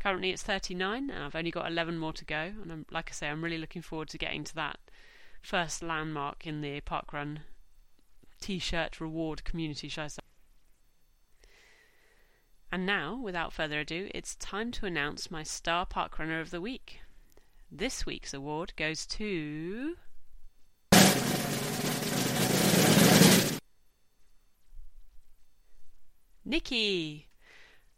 Currently 0.00 0.30
it's 0.30 0.42
39, 0.42 1.10
and 1.10 1.24
I've 1.24 1.34
only 1.34 1.50
got 1.50 1.70
11 1.70 1.98
more 1.98 2.12
to 2.12 2.24
go, 2.24 2.52
and 2.62 2.72
I'm, 2.72 2.86
like 2.90 3.10
I 3.10 3.12
say, 3.12 3.28
I'm 3.28 3.44
really 3.44 3.58
looking 3.58 3.82
forward 3.82 4.08
to 4.10 4.18
getting 4.18 4.44
to 4.44 4.54
that 4.56 4.78
first 5.44 5.82
landmark 5.82 6.46
in 6.46 6.62
the 6.62 6.80
parkrun 6.80 7.40
t-shirt 8.40 8.98
reward 8.98 9.44
community, 9.44 9.88
shall 9.88 10.04
I 10.04 10.08
say. 10.08 10.22
And 12.72 12.86
now, 12.86 13.16
without 13.16 13.52
further 13.52 13.80
ado, 13.80 14.10
it's 14.14 14.34
time 14.36 14.72
to 14.72 14.86
announce 14.86 15.30
my 15.30 15.42
Star 15.42 15.86
Parkrunner 15.86 16.40
of 16.40 16.50
the 16.50 16.60
Week. 16.60 17.00
This 17.70 18.06
week's 18.06 18.32
award 18.32 18.72
goes 18.76 19.06
to 19.06 19.96
Nikki 26.44 27.28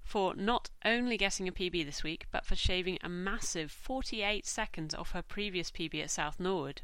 for 0.02 0.34
not 0.34 0.70
only 0.84 1.16
getting 1.16 1.48
a 1.48 1.52
PB 1.52 1.86
this 1.86 2.02
week, 2.02 2.26
but 2.30 2.44
for 2.44 2.56
shaving 2.56 2.98
a 3.02 3.08
massive 3.08 3.70
48 3.70 4.46
seconds 4.46 4.94
off 4.94 5.12
her 5.12 5.22
previous 5.22 5.70
PB 5.70 6.02
at 6.02 6.10
South 6.10 6.38
Norwood. 6.38 6.82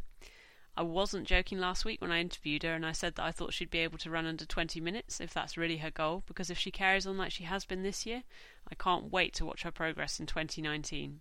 I 0.75 0.83
wasn't 0.83 1.27
joking 1.27 1.59
last 1.59 1.85
week 1.85 2.01
when 2.01 2.11
I 2.11 2.21
interviewed 2.21 2.63
her 2.63 2.73
and 2.73 2.87
I 2.87 2.93
said 2.93 3.17
that 3.17 3.25
I 3.25 3.31
thought 3.31 3.53
she'd 3.53 3.71
be 3.71 3.81
able 3.81 3.99
to 3.99 4.11
run 4.11 4.25
under 4.25 4.47
20 4.47 4.81
minutes 4.81 5.21
if 5.21 5.35
that's 5.35 5.59
really 5.59 5.77
her 5.79 5.91
goal, 5.91 6.23
because 6.27 6.49
if 6.49 6.59
she 6.59 6.71
carries 6.71 7.07
on 7.07 7.19
like 7.19 7.31
she 7.31 7.45
has 7.45 7.67
been 7.67 7.83
this 7.83 8.07
year, 8.07 8.23
I 8.71 8.75
can't 8.75 9.13
wait 9.13 9.35
to 9.35 9.45
watch 9.45 9.65
her 9.65 9.71
progress 9.71 10.19
in 10.19 10.27
2019. 10.27 11.21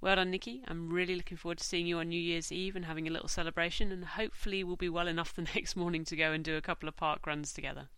Well 0.00 0.16
done, 0.16 0.30
Nikki. 0.30 0.62
I'm 0.68 0.90
really 0.92 1.16
looking 1.16 1.38
forward 1.38 1.58
to 1.58 1.64
seeing 1.64 1.86
you 1.86 1.98
on 1.98 2.10
New 2.10 2.20
Year's 2.20 2.52
Eve 2.52 2.76
and 2.76 2.84
having 2.84 3.08
a 3.08 3.10
little 3.10 3.28
celebration, 3.28 3.90
and 3.90 4.04
hopefully 4.04 4.62
we'll 4.62 4.76
be 4.76 4.88
well 4.88 5.08
enough 5.08 5.34
the 5.34 5.42
next 5.54 5.74
morning 5.74 6.04
to 6.04 6.14
go 6.14 6.32
and 6.32 6.44
do 6.44 6.56
a 6.56 6.62
couple 6.62 6.88
of 6.88 6.96
park 6.96 7.26
runs 7.26 7.52
together. 7.52 7.88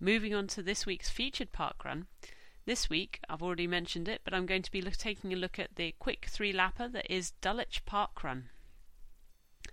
Moving 0.00 0.34
on 0.34 0.48
to 0.48 0.62
this 0.62 0.86
week's 0.86 1.08
featured 1.08 1.52
park 1.52 1.84
run. 1.84 2.06
This 2.66 2.88
week, 2.88 3.20
I've 3.28 3.42
already 3.42 3.66
mentioned 3.66 4.08
it, 4.08 4.22
but 4.24 4.32
I'm 4.32 4.46
going 4.46 4.62
to 4.62 4.70
be 4.70 4.80
look, 4.80 4.96
taking 4.96 5.34
a 5.34 5.36
look 5.36 5.58
at 5.58 5.76
the 5.76 5.94
quick 5.98 6.26
three 6.30 6.52
lapper 6.52 6.90
that 6.92 7.12
is 7.12 7.32
Dulwich 7.42 7.84
Park 7.84 8.24
Run. 8.24 8.48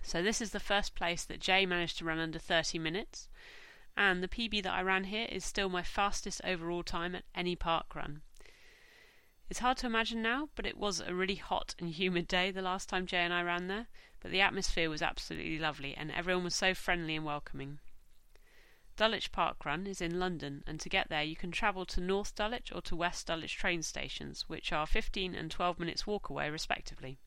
So, 0.01 0.21
this 0.21 0.41
is 0.41 0.51
the 0.51 0.59
first 0.59 0.93
place 0.93 1.23
that 1.23 1.39
Jay 1.39 1.65
managed 1.65 1.99
to 1.99 2.05
run 2.05 2.19
under 2.19 2.37
30 2.37 2.79
minutes, 2.79 3.29
and 3.95 4.21
the 4.21 4.27
PB 4.27 4.63
that 4.63 4.73
I 4.73 4.81
ran 4.81 5.05
here 5.05 5.25
is 5.29 5.45
still 5.45 5.69
my 5.69 5.83
fastest 5.83 6.41
overall 6.43 6.83
time 6.83 7.15
at 7.15 7.23
any 7.33 7.55
park 7.55 7.95
run. 7.95 8.23
It's 9.49 9.59
hard 9.59 9.77
to 9.77 9.85
imagine 9.85 10.21
now, 10.21 10.49
but 10.55 10.65
it 10.65 10.77
was 10.77 10.99
a 10.99 11.13
really 11.13 11.35
hot 11.35 11.75
and 11.79 11.89
humid 11.89 12.27
day 12.27 12.51
the 12.51 12.61
last 12.61 12.89
time 12.89 13.05
Jay 13.05 13.19
and 13.19 13.33
I 13.33 13.41
ran 13.41 13.67
there, 13.67 13.87
but 14.19 14.31
the 14.31 14.41
atmosphere 14.41 14.89
was 14.89 15.01
absolutely 15.01 15.59
lovely, 15.59 15.95
and 15.95 16.11
everyone 16.11 16.43
was 16.43 16.55
so 16.55 16.73
friendly 16.73 17.15
and 17.15 17.25
welcoming. 17.25 17.79
Dulwich 19.01 19.31
Park 19.31 19.65
Run 19.65 19.87
is 19.87 19.99
in 19.99 20.19
London, 20.19 20.63
and 20.67 20.79
to 20.79 20.87
get 20.87 21.09
there 21.09 21.23
you 21.23 21.35
can 21.35 21.49
travel 21.49 21.87
to 21.87 21.99
North 21.99 22.35
Dulwich 22.35 22.71
or 22.71 22.83
to 22.83 22.95
West 22.95 23.25
Dulwich 23.25 23.55
train 23.55 23.81
stations, 23.81 24.47
which 24.47 24.71
are 24.71 24.85
15 24.85 25.33
and 25.33 25.49
12 25.49 25.79
minutes 25.79 26.05
walk 26.05 26.29
away 26.29 26.51
respectively. 26.51 27.17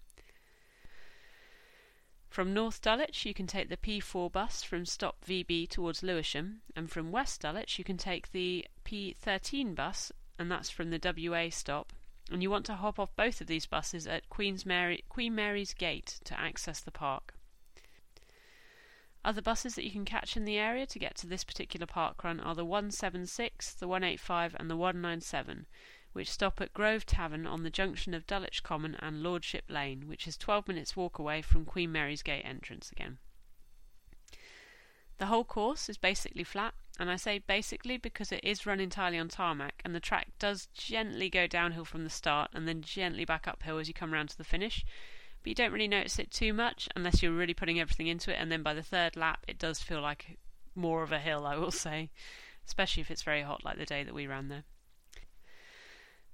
From 2.28 2.54
North 2.54 2.80
Dulwich 2.80 3.26
you 3.26 3.34
can 3.34 3.48
take 3.48 3.70
the 3.70 3.76
P4 3.76 4.30
bus 4.30 4.62
from 4.62 4.86
stop 4.86 5.24
VB 5.24 5.68
towards 5.68 6.04
Lewisham, 6.04 6.62
and 6.76 6.88
from 6.92 7.10
West 7.10 7.40
Dulwich 7.40 7.76
you 7.76 7.84
can 7.84 7.96
take 7.96 8.30
the 8.30 8.64
P13 8.84 9.74
bus, 9.74 10.12
and 10.38 10.48
that's 10.48 10.70
from 10.70 10.90
the 10.90 11.00
WA 11.02 11.48
stop. 11.50 11.92
And 12.30 12.40
you 12.40 12.50
want 12.50 12.66
to 12.66 12.76
hop 12.76 13.00
off 13.00 13.16
both 13.16 13.40
of 13.40 13.48
these 13.48 13.66
buses 13.66 14.06
at 14.06 14.30
Queen's 14.30 14.64
Mary, 14.64 15.02
Queen 15.08 15.34
Mary's 15.34 15.74
Gate 15.74 16.20
to 16.22 16.38
access 16.38 16.78
the 16.78 16.92
park. 16.92 17.34
Other 19.24 19.40
buses 19.40 19.74
that 19.74 19.84
you 19.84 19.90
can 19.90 20.04
catch 20.04 20.36
in 20.36 20.44
the 20.44 20.58
area 20.58 20.84
to 20.84 20.98
get 20.98 21.14
to 21.16 21.26
this 21.26 21.44
particular 21.44 21.86
park 21.86 22.22
run 22.22 22.40
are 22.40 22.54
the 22.54 22.64
176, 22.64 23.72
the 23.72 23.88
185, 23.88 24.54
and 24.60 24.68
the 24.68 24.76
197, 24.76 25.64
which 26.12 26.30
stop 26.30 26.60
at 26.60 26.74
Grove 26.74 27.06
Tavern 27.06 27.46
on 27.46 27.62
the 27.62 27.70
junction 27.70 28.12
of 28.12 28.26
Dulwich 28.26 28.62
Common 28.62 28.94
and 28.96 29.22
Lordship 29.22 29.64
Lane, 29.68 30.08
which 30.08 30.28
is 30.28 30.36
12 30.36 30.68
minutes' 30.68 30.94
walk 30.94 31.18
away 31.18 31.40
from 31.40 31.64
Queen 31.64 31.90
Mary's 31.90 32.22
Gate 32.22 32.44
entrance 32.44 32.92
again. 32.92 33.16
The 35.16 35.26
whole 35.26 35.44
course 35.44 35.88
is 35.88 35.96
basically 35.96 36.44
flat, 36.44 36.74
and 36.98 37.10
I 37.10 37.16
say 37.16 37.38
basically 37.38 37.96
because 37.96 38.30
it 38.30 38.44
is 38.44 38.66
run 38.66 38.78
entirely 38.78 39.18
on 39.18 39.28
tarmac, 39.28 39.80
and 39.86 39.94
the 39.94 40.00
track 40.00 40.32
does 40.38 40.66
gently 40.74 41.30
go 41.30 41.46
downhill 41.46 41.86
from 41.86 42.04
the 42.04 42.10
start 42.10 42.50
and 42.52 42.68
then 42.68 42.82
gently 42.82 43.24
back 43.24 43.48
uphill 43.48 43.78
as 43.78 43.88
you 43.88 43.94
come 43.94 44.12
round 44.12 44.28
to 44.30 44.36
the 44.36 44.44
finish. 44.44 44.84
But 45.44 45.50
you 45.50 45.54
don't 45.56 45.72
really 45.72 45.88
notice 45.88 46.18
it 46.18 46.30
too 46.30 46.54
much 46.54 46.88
unless 46.96 47.22
you're 47.22 47.30
really 47.30 47.52
putting 47.52 47.78
everything 47.78 48.06
into 48.06 48.32
it, 48.32 48.38
and 48.40 48.50
then 48.50 48.62
by 48.62 48.72
the 48.72 48.82
third 48.82 49.14
lap, 49.14 49.44
it 49.46 49.58
does 49.58 49.78
feel 49.78 50.00
like 50.00 50.38
more 50.74 51.02
of 51.02 51.12
a 51.12 51.18
hill, 51.18 51.46
I 51.46 51.56
will 51.56 51.70
say, 51.86 52.08
especially 52.66 53.02
if 53.02 53.10
it's 53.10 53.22
very 53.22 53.42
hot 53.42 53.62
like 53.62 53.76
the 53.76 53.84
day 53.84 54.02
that 54.04 54.14
we 54.14 54.26
ran 54.26 54.48
there. 54.48 54.64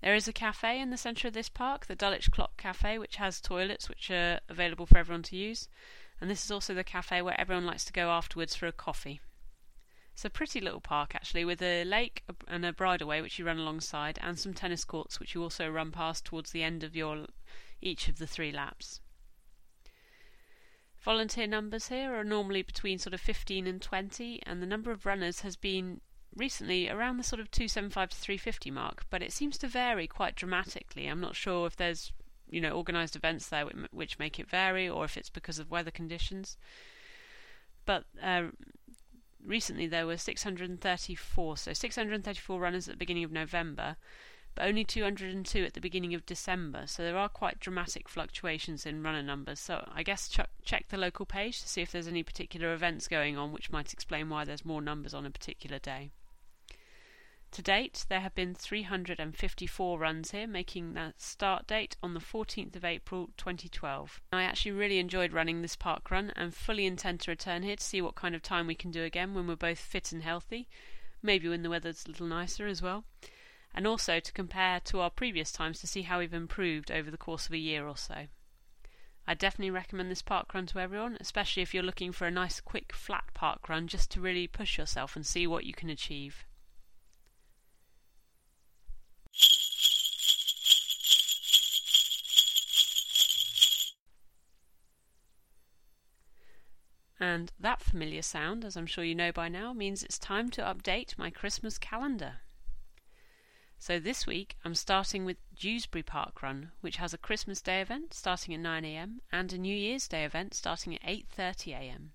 There 0.00 0.14
is 0.14 0.28
a 0.28 0.32
cafe 0.32 0.80
in 0.80 0.90
the 0.90 0.96
centre 0.96 1.26
of 1.26 1.34
this 1.34 1.48
park, 1.48 1.86
the 1.86 1.96
Dulwich 1.96 2.30
Clock 2.30 2.56
Cafe, 2.56 2.98
which 2.98 3.16
has 3.16 3.40
toilets 3.40 3.88
which 3.88 4.12
are 4.12 4.38
available 4.48 4.86
for 4.86 4.96
everyone 4.96 5.24
to 5.24 5.36
use, 5.36 5.68
and 6.20 6.30
this 6.30 6.44
is 6.44 6.52
also 6.52 6.72
the 6.72 6.84
cafe 6.84 7.20
where 7.20 7.38
everyone 7.38 7.66
likes 7.66 7.84
to 7.86 7.92
go 7.92 8.10
afterwards 8.10 8.54
for 8.54 8.68
a 8.68 8.72
coffee. 8.72 9.20
It's 10.12 10.24
a 10.24 10.30
pretty 10.30 10.60
little 10.60 10.80
park 10.80 11.16
actually, 11.16 11.44
with 11.44 11.60
a 11.60 11.82
lake 11.82 12.22
and 12.46 12.64
a 12.64 12.72
bridleway 12.72 13.22
which 13.22 13.40
you 13.40 13.44
run 13.44 13.58
alongside, 13.58 14.20
and 14.22 14.38
some 14.38 14.54
tennis 14.54 14.84
courts 14.84 15.18
which 15.18 15.34
you 15.34 15.42
also 15.42 15.68
run 15.68 15.90
past 15.90 16.24
towards 16.24 16.52
the 16.52 16.62
end 16.62 16.84
of 16.84 16.94
your 16.94 17.26
each 17.80 18.08
of 18.08 18.18
the 18.18 18.26
three 18.26 18.52
laps. 18.52 19.00
Volunteer 21.00 21.46
numbers 21.46 21.88
here 21.88 22.14
are 22.14 22.24
normally 22.24 22.62
between 22.62 22.98
sort 22.98 23.14
of 23.14 23.20
15 23.20 23.66
and 23.66 23.80
20, 23.80 24.42
and 24.44 24.60
the 24.60 24.66
number 24.66 24.90
of 24.90 25.06
runners 25.06 25.40
has 25.40 25.56
been 25.56 26.00
recently 26.36 26.88
around 26.88 27.16
the 27.16 27.24
sort 27.24 27.40
of 27.40 27.50
275 27.50 28.10
to 28.10 28.16
350 28.16 28.70
mark, 28.70 29.04
but 29.10 29.22
it 29.22 29.32
seems 29.32 29.56
to 29.58 29.66
vary 29.66 30.06
quite 30.06 30.36
dramatically. 30.36 31.06
I'm 31.06 31.20
not 31.20 31.36
sure 31.36 31.66
if 31.66 31.76
there's 31.76 32.12
you 32.50 32.60
know 32.60 32.76
organised 32.76 33.14
events 33.16 33.48
there 33.48 33.64
which 33.92 34.18
make 34.18 34.38
it 34.38 34.48
vary, 34.48 34.88
or 34.88 35.04
if 35.04 35.16
it's 35.16 35.30
because 35.30 35.58
of 35.58 35.70
weather 35.70 35.90
conditions. 35.90 36.58
But 37.86 38.04
uh, 38.22 38.48
recently 39.44 39.86
there 39.86 40.06
were 40.06 40.16
634, 40.18 41.56
so 41.56 41.72
634 41.72 42.60
runners 42.60 42.88
at 42.88 42.94
the 42.94 42.98
beginning 42.98 43.24
of 43.24 43.32
November, 43.32 43.96
but 44.54 44.66
only 44.66 44.84
202 44.84 45.64
at 45.64 45.74
the 45.74 45.80
beginning 45.80 46.14
of 46.14 46.26
December. 46.26 46.86
So 46.86 47.02
there 47.02 47.16
are 47.16 47.28
quite 47.28 47.60
dramatic 47.60 48.08
fluctuations 48.08 48.84
in 48.86 49.02
runner 49.02 49.22
numbers. 49.22 49.60
So 49.60 49.88
I 49.92 50.02
guess 50.02 50.28
ch- 50.28 50.40
check 50.64 50.88
the 50.88 50.96
local 50.96 51.26
page 51.26 51.60
to 51.60 51.68
see 51.68 51.82
if 51.82 51.92
there's 51.92 52.08
any 52.08 52.22
particular 52.22 52.72
events 52.72 53.08
going 53.08 53.36
on 53.36 53.52
which 53.52 53.70
might 53.70 53.92
explain 53.92 54.28
why 54.28 54.44
there's 54.44 54.64
more 54.64 54.82
numbers 54.82 55.14
on 55.14 55.26
a 55.26 55.30
particular 55.30 55.78
day. 55.78 56.10
To 57.52 57.62
date, 57.62 58.06
there 58.08 58.20
have 58.20 58.34
been 58.36 58.54
354 58.54 59.98
runs 59.98 60.30
here, 60.30 60.46
making 60.46 60.94
the 60.94 61.14
start 61.16 61.66
date 61.66 61.96
on 62.00 62.14
the 62.14 62.20
14th 62.20 62.76
of 62.76 62.84
April 62.84 63.30
2012. 63.36 64.20
I 64.32 64.44
actually 64.44 64.70
really 64.70 65.00
enjoyed 65.00 65.32
running 65.32 65.60
this 65.60 65.74
park 65.74 66.12
run 66.12 66.32
and 66.36 66.54
fully 66.54 66.86
intend 66.86 67.18
to 67.20 67.32
return 67.32 67.64
here 67.64 67.74
to 67.74 67.82
see 67.82 68.00
what 68.00 68.14
kind 68.14 68.36
of 68.36 68.42
time 68.42 68.68
we 68.68 68.76
can 68.76 68.92
do 68.92 69.02
again 69.02 69.34
when 69.34 69.48
we're 69.48 69.56
both 69.56 69.80
fit 69.80 70.12
and 70.12 70.22
healthy, 70.22 70.68
maybe 71.22 71.48
when 71.48 71.62
the 71.62 71.70
weather's 71.70 72.04
a 72.06 72.08
little 72.10 72.28
nicer 72.28 72.68
as 72.68 72.80
well, 72.80 73.04
and 73.74 73.86
also 73.86 74.20
to 74.20 74.32
compare 74.32 74.80
to 74.80 75.00
our 75.00 75.10
previous 75.10 75.52
times 75.52 75.80
to 75.80 75.86
see 75.86 76.02
how 76.02 76.18
we've 76.18 76.34
improved 76.34 76.90
over 76.90 77.10
the 77.10 77.16
course 77.16 77.46
of 77.46 77.52
a 77.52 77.58
year 77.58 77.86
or 77.86 77.96
so. 77.96 78.26
I 79.26 79.34
definitely 79.34 79.70
recommend 79.70 80.10
this 80.10 80.22
park 80.22 80.52
run 80.54 80.66
to 80.66 80.80
everyone, 80.80 81.16
especially 81.20 81.62
if 81.62 81.72
you're 81.72 81.82
looking 81.82 82.10
for 82.10 82.26
a 82.26 82.32
nice 82.32 82.60
quick 82.60 82.92
flat 82.92 83.32
park 83.32 83.68
run 83.68 83.86
just 83.86 84.10
to 84.12 84.20
really 84.20 84.48
push 84.48 84.76
yourself 84.76 85.14
and 85.14 85.24
see 85.24 85.46
what 85.46 85.64
you 85.64 85.72
can 85.72 85.88
achieve. 85.88 86.44
And 97.20 97.52
that 97.60 97.82
familiar 97.82 98.22
sound, 98.22 98.64
as 98.64 98.76
I'm 98.76 98.86
sure 98.86 99.04
you 99.04 99.14
know 99.14 99.30
by 99.30 99.48
now, 99.48 99.74
means 99.74 100.02
it's 100.02 100.18
time 100.18 100.48
to 100.52 100.62
update 100.62 101.18
my 101.18 101.28
Christmas 101.28 101.76
calendar. 101.76 102.40
So 103.82 103.98
this 103.98 104.26
week 104.26 104.58
I'm 104.62 104.74
starting 104.74 105.24
with 105.24 105.38
Dewsbury 105.54 106.02
Park 106.02 106.42
Run, 106.42 106.72
which 106.82 106.98
has 106.98 107.14
a 107.14 107.18
Christmas 107.18 107.62
Day 107.62 107.80
event 107.80 108.12
starting 108.12 108.52
at 108.52 108.60
9am 108.60 109.20
and 109.32 109.50
a 109.50 109.56
New 109.56 109.74
Year's 109.74 110.06
Day 110.06 110.26
event 110.26 110.52
starting 110.52 110.94
at 110.94 111.02
8.30am. 111.02 112.10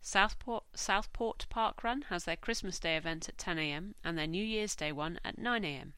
Southport, 0.00 0.64
Southport 0.74 1.46
Park 1.50 1.84
Run 1.84 2.00
has 2.08 2.24
their 2.24 2.34
Christmas 2.34 2.78
Day 2.78 2.96
event 2.96 3.28
at 3.28 3.36
10am 3.36 3.92
and 4.02 4.16
their 4.16 4.26
New 4.26 4.42
Year's 4.42 4.74
Day 4.74 4.90
one 4.90 5.20
at 5.22 5.36
9am. 5.36 5.92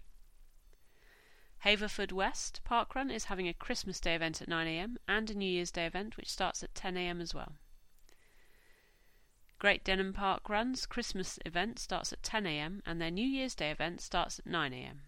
Haverfordwest 1.65 2.61
Parkrun 2.65 3.13
is 3.13 3.27
having 3.27 3.47
a 3.47 3.55
Christmas 3.55 4.01
Day 4.01 4.17
event 4.17 4.43
at 4.43 4.49
9am 4.49 4.97
and 5.07 5.31
a 5.31 5.35
New 5.35 5.49
Year's 5.49 5.71
Day 5.71 5.87
event 5.87 6.17
which 6.17 6.33
starts 6.33 6.65
at 6.65 6.75
10am 6.75 7.21
as 7.21 7.35
well. 7.35 7.53
Great 9.59 9.83
Denham 9.83 10.13
Park 10.13 10.49
Run's 10.49 10.87
Christmas 10.87 11.37
event 11.45 11.81
starts 11.81 12.13
at 12.13 12.23
10am 12.23 12.81
and 12.87 13.01
their 13.01 13.11
New 13.11 13.27
Year's 13.27 13.57
Day 13.57 13.73
event 13.73 14.01
starts 14.01 14.39
at 14.39 14.45
9am. 14.45 14.99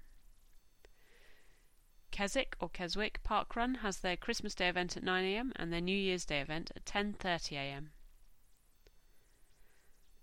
Keswick 2.10 2.56
or 2.58 2.68
Keswick 2.68 3.22
Park 3.22 3.54
Run 3.54 3.76
has 3.76 4.00
their 4.00 4.16
Christmas 4.16 4.56
Day 4.56 4.68
event 4.68 4.96
at 4.96 5.04
9am 5.04 5.52
and 5.54 5.72
their 5.72 5.80
New 5.80 5.96
Year's 5.96 6.24
Day 6.24 6.40
event 6.40 6.72
at 6.74 6.84
10.30am. 6.84 7.90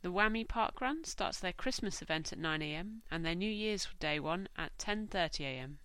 The 0.01 0.12
Whammy 0.12 0.46
Park 0.46 0.81
Run 0.81 1.05
starts 1.05 1.39
their 1.39 1.53
Christmas 1.53 2.01
event 2.01 2.34
at 2.34 2.39
9am 2.39 3.00
and 3.10 3.25
their 3.25 3.34
New 3.34 3.50
Year's 3.50 3.88
Day 3.98 4.19
one 4.19 4.50
at 4.57 4.77
10.30am. 4.77 5.77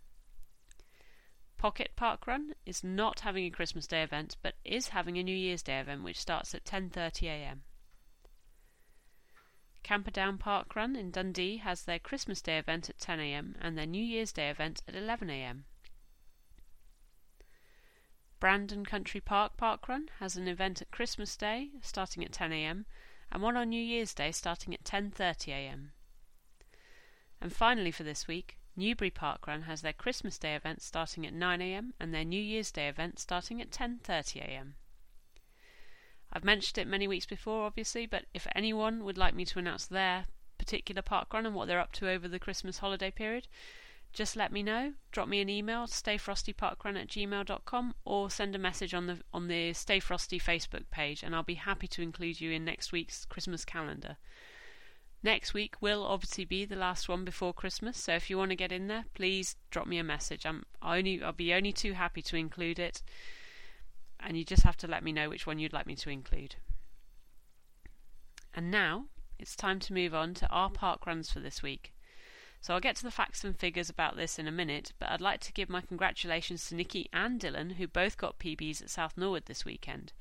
Pocket 1.59 1.93
Park 1.95 2.27
Run 2.27 2.57
is 2.67 2.83
not 2.83 3.21
having 3.21 3.45
a 3.45 3.51
Christmas 3.51 3.87
Day 3.87 4.03
event, 4.03 4.37
but 4.43 4.57
is 4.65 4.89
having 4.89 5.17
a 5.17 5.23
New 5.23 5.37
Year's 5.37 5.63
Day 5.63 5.79
event 5.79 6.03
which 6.03 6.19
starts 6.19 6.57
at 6.57 6.65
10:30 6.65 7.29
a.m. 7.29 7.63
Camperdown 9.83 10.39
Park 10.39 10.77
Run 10.77 10.95
in 10.97 11.11
Dundee 11.11 11.59
has 11.59 11.85
their 11.85 11.99
Christmas 11.99 12.41
Day 12.41 12.59
event 12.59 12.89
at 12.89 12.99
10 12.99 13.21
a.m. 13.21 13.57
and 13.61 13.77
their 13.77 13.87
New 13.87 14.03
Year's 14.03 14.33
Day 14.33 14.49
event 14.49 14.83
at 14.87 14.95
11 14.95 15.29
a.m. 15.29 15.65
Brandon 18.39 18.85
Country 18.85 19.21
Park 19.21 19.57
Park 19.57 19.89
Run 19.89 20.11
has 20.19 20.37
an 20.37 20.49
event 20.49 20.83
at 20.83 20.91
Christmas 20.91 21.37
Day 21.37 21.71
starting 21.81 22.25
at 22.25 22.33
10 22.33 22.53
a.m. 22.53 22.87
and 23.31 23.43
one 23.43 23.57
on 23.57 23.69
New 23.69 23.83
Year's 23.83 24.15
Day 24.15 24.33
starting 24.33 24.75
at 24.75 24.85
10:30 24.85 25.49
a.m. 25.49 25.93
And 27.41 27.53
finally 27.53 27.91
for 27.91 28.03
this 28.03 28.27
week, 28.27 28.59
Newbury 28.75 29.11
Park 29.11 29.47
Run 29.47 29.63
has 29.63 29.83
their 29.83 29.93
Christmas 29.93 30.39
Day 30.39 30.55
event 30.55 30.81
starting 30.81 31.27
at 31.27 31.35
9am 31.35 31.93
and 32.01 32.15
their 32.15 32.25
New 32.25 32.41
Year's 32.41 32.71
Day 32.71 32.89
event 32.89 33.19
starting 33.19 33.61
at 33.61 33.71
10.30am. 33.71 34.73
I've 36.33 36.45
mentioned 36.45 36.79
it 36.79 36.91
many 36.91 37.07
weeks 37.07 37.27
before, 37.27 37.67
obviously, 37.67 38.07
but 38.07 38.25
if 38.33 38.47
anyone 38.55 39.05
would 39.05 39.19
like 39.19 39.35
me 39.35 39.45
to 39.45 39.59
announce 39.59 39.87
their 39.87 40.27
particular 40.57 41.03
park 41.03 41.35
run 41.35 41.45
and 41.45 41.55
what 41.55 41.69
they're 41.69 41.81
up 41.81 41.93
to 41.93 42.09
over 42.09 42.27
the 42.27 42.39
Christmas 42.39 42.79
holiday 42.79 43.11
period, 43.11 43.49
just 44.13 44.37
let 44.37 44.53
me 44.53 44.63
know. 44.63 44.93
Drop 45.11 45.27
me 45.29 45.41
an 45.41 45.49
email, 45.49 45.87
stayfrostyparkrun 45.87 47.01
at 47.01 47.09
gmail.com, 47.09 47.95
or 48.05 48.31
send 48.31 48.55
a 48.55 48.59
message 48.59 48.93
on 48.95 49.07
the 49.07 49.19
on 49.33 49.49
the 49.49 49.73
Stay 49.73 50.01
Frosty 50.01 50.39
Facebook 50.39 50.85
page, 50.91 51.23
and 51.23 51.35
I'll 51.35 51.43
be 51.43 51.55
happy 51.55 51.87
to 51.89 52.03
include 52.03 52.41
you 52.41 52.51
in 52.51 52.65
next 52.65 52.93
week's 52.93 53.25
Christmas 53.25 53.65
calendar. 53.65 54.17
Next 55.23 55.55
week 55.55 55.77
will 55.81 56.05
obviously 56.05 56.45
be 56.45 56.65
the 56.65 56.77
last 56.77 57.09
one 57.09 57.25
before 57.25 57.55
Christmas, 57.55 57.97
so 57.97 58.15
if 58.15 58.29
you 58.29 58.37
want 58.37 58.51
to 58.51 58.57
get 58.57 58.73
in 58.73 58.89
there, 58.89 59.05
please 59.15 59.57
drop 59.71 59.87
me 59.87 59.99
a 59.99 60.05
message. 60.05 60.45
I'm 60.45 60.65
only 60.83 61.23
I'll 61.23 61.33
be 61.33 61.55
only 61.55 61.73
too 61.73 61.93
happy 61.95 62.23
to 62.23 62.37
include 62.37 62.79
it, 62.79 63.03
and 64.25 64.37
you 64.37 64.45
just 64.45 64.63
have 64.63 64.77
to 64.79 64.87
let 64.87 65.03
me 65.03 65.13
know 65.13 65.29
which 65.29 65.47
one 65.47 65.59
you'd 65.59 65.73
like 65.73 65.87
me 65.87 65.97
to 65.97 66.11
include. 66.11 66.57
And 68.55 68.71
now 68.71 69.07
it's 69.39 69.57
time 69.57 69.81
to 69.81 69.93
move 69.93 70.15
on 70.15 70.35
to 70.35 70.49
our 70.49 70.71
park 70.71 71.07
runs 71.07 71.31
for 71.31 71.41
this 71.41 71.63
week. 71.63 71.93
So 72.61 72.75
I'll 72.75 72.81
get 72.81 72.95
to 72.97 73.03
the 73.03 73.11
facts 73.11 73.43
and 73.43 73.59
figures 73.59 73.91
about 73.91 74.15
this 74.17 74.39
in 74.39 74.47
a 74.47 74.53
minute, 74.53 74.93
but 75.01 75.11
I'd 75.11 75.21
like 75.21 75.41
to 75.41 75.53
give 75.53 75.69
my 75.69 75.81
congratulations 75.81 76.69
to 76.69 76.77
Nikki 76.77 77.09
and 77.13 77.41
Dylan, 77.41 77.73
who 77.73 77.89
both 77.89 78.17
got 78.17 78.39
PBs 78.39 78.81
at 78.81 78.91
South 78.91 79.17
Norwood 79.17 79.47
this 79.47 79.65
weekend. 79.65 80.13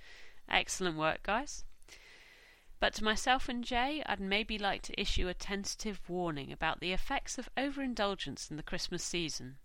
Excellent 0.50 0.98
work, 0.98 1.22
guys. 1.22 1.64
But 2.80 2.96
to 2.96 3.04
myself 3.04 3.48
and 3.48 3.64
Jay, 3.64 4.02
I'd 4.08 4.20
maybe 4.20 4.58
like 4.58 4.82
to 4.84 5.00
issue 5.00 5.28
a 5.28 5.36
tentative 5.36 6.02
warning 6.10 6.52
about 6.52 6.80
the 6.80 6.94
effects 6.94 7.38
of 7.38 7.48
overindulgence 7.56 8.50
in 8.50 8.58
the 8.58 8.64
Christmas 8.64 9.04
season. 9.04 9.58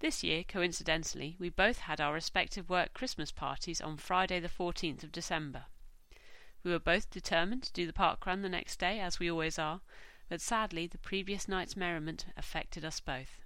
This 0.00 0.22
year, 0.22 0.44
coincidentally, 0.44 1.34
we 1.40 1.48
both 1.48 1.78
had 1.78 2.00
our 2.00 2.14
respective 2.14 2.70
work 2.70 2.94
Christmas 2.94 3.32
parties 3.32 3.80
on 3.80 3.96
Friday 3.96 4.38
the 4.38 4.48
14th 4.48 5.02
of 5.02 5.10
December. 5.10 5.64
We 6.62 6.70
were 6.70 6.78
both 6.78 7.10
determined 7.10 7.64
to 7.64 7.72
do 7.72 7.84
the 7.84 7.92
park 7.92 8.24
run 8.24 8.42
the 8.42 8.48
next 8.48 8.78
day, 8.78 9.00
as 9.00 9.18
we 9.18 9.28
always 9.28 9.58
are, 9.58 9.80
but 10.28 10.40
sadly 10.40 10.86
the 10.86 10.98
previous 10.98 11.48
night's 11.48 11.76
merriment 11.76 12.26
affected 12.36 12.84
us 12.84 13.00
both. 13.00 13.40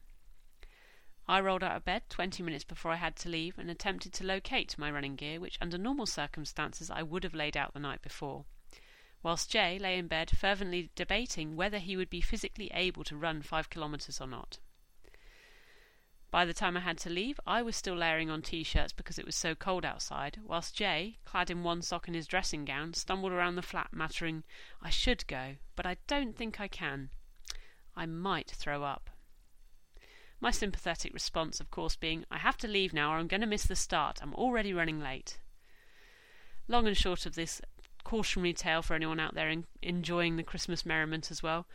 I 1.26 1.40
rolled 1.40 1.62
out 1.62 1.76
of 1.76 1.86
bed 1.86 2.02
20 2.10 2.42
minutes 2.42 2.64
before 2.64 2.92
I 2.92 2.96
had 2.96 3.16
to 3.16 3.30
leave 3.30 3.58
and 3.58 3.70
attempted 3.70 4.12
to 4.12 4.24
locate 4.24 4.76
my 4.76 4.90
running 4.90 5.16
gear, 5.16 5.40
which 5.40 5.56
under 5.58 5.78
normal 5.78 6.04
circumstances 6.04 6.90
I 6.90 7.02
would 7.02 7.24
have 7.24 7.34
laid 7.34 7.56
out 7.56 7.72
the 7.72 7.80
night 7.80 8.02
before, 8.02 8.44
whilst 9.22 9.50
Jay 9.50 9.78
lay 9.78 9.96
in 9.96 10.06
bed 10.06 10.36
fervently 10.36 10.90
debating 10.96 11.56
whether 11.56 11.78
he 11.78 11.96
would 11.96 12.10
be 12.10 12.20
physically 12.20 12.70
able 12.74 13.04
to 13.04 13.16
run 13.16 13.40
five 13.40 13.70
kilometres 13.70 14.20
or 14.20 14.26
not. 14.26 14.58
By 16.32 16.46
the 16.46 16.54
time 16.54 16.78
I 16.78 16.80
had 16.80 16.96
to 17.00 17.10
leave, 17.10 17.38
I 17.46 17.60
was 17.60 17.76
still 17.76 17.94
layering 17.94 18.30
on 18.30 18.40
t 18.40 18.64
shirts 18.64 18.94
because 18.94 19.18
it 19.18 19.26
was 19.26 19.36
so 19.36 19.54
cold 19.54 19.84
outside, 19.84 20.40
whilst 20.42 20.74
Jay, 20.74 21.18
clad 21.26 21.50
in 21.50 21.62
one 21.62 21.82
sock 21.82 22.08
and 22.08 22.16
his 22.16 22.26
dressing 22.26 22.64
gown, 22.64 22.94
stumbled 22.94 23.32
around 23.32 23.56
the 23.56 23.60
flat, 23.60 23.92
muttering, 23.92 24.42
I 24.80 24.88
should 24.88 25.26
go, 25.26 25.56
but 25.76 25.84
I 25.84 25.98
don't 26.06 26.34
think 26.34 26.58
I 26.58 26.68
can. 26.68 27.10
I 27.94 28.06
might 28.06 28.50
throw 28.50 28.82
up. 28.82 29.10
My 30.40 30.50
sympathetic 30.50 31.12
response, 31.12 31.60
of 31.60 31.70
course, 31.70 31.96
being, 31.96 32.24
I 32.30 32.38
have 32.38 32.56
to 32.58 32.66
leave 32.66 32.94
now 32.94 33.12
or 33.12 33.18
I'm 33.18 33.28
going 33.28 33.42
to 33.42 33.46
miss 33.46 33.64
the 33.64 33.76
start. 33.76 34.18
I'm 34.22 34.34
already 34.34 34.72
running 34.72 35.00
late. 35.00 35.38
Long 36.66 36.86
and 36.86 36.96
short 36.96 37.26
of 37.26 37.34
this 37.34 37.60
cautionary 38.04 38.54
tale 38.54 38.80
for 38.80 38.94
anyone 38.94 39.20
out 39.20 39.34
there 39.34 39.50
in, 39.50 39.66
enjoying 39.82 40.36
the 40.36 40.42
Christmas 40.42 40.86
merriment 40.86 41.30
as 41.30 41.42
well 41.42 41.66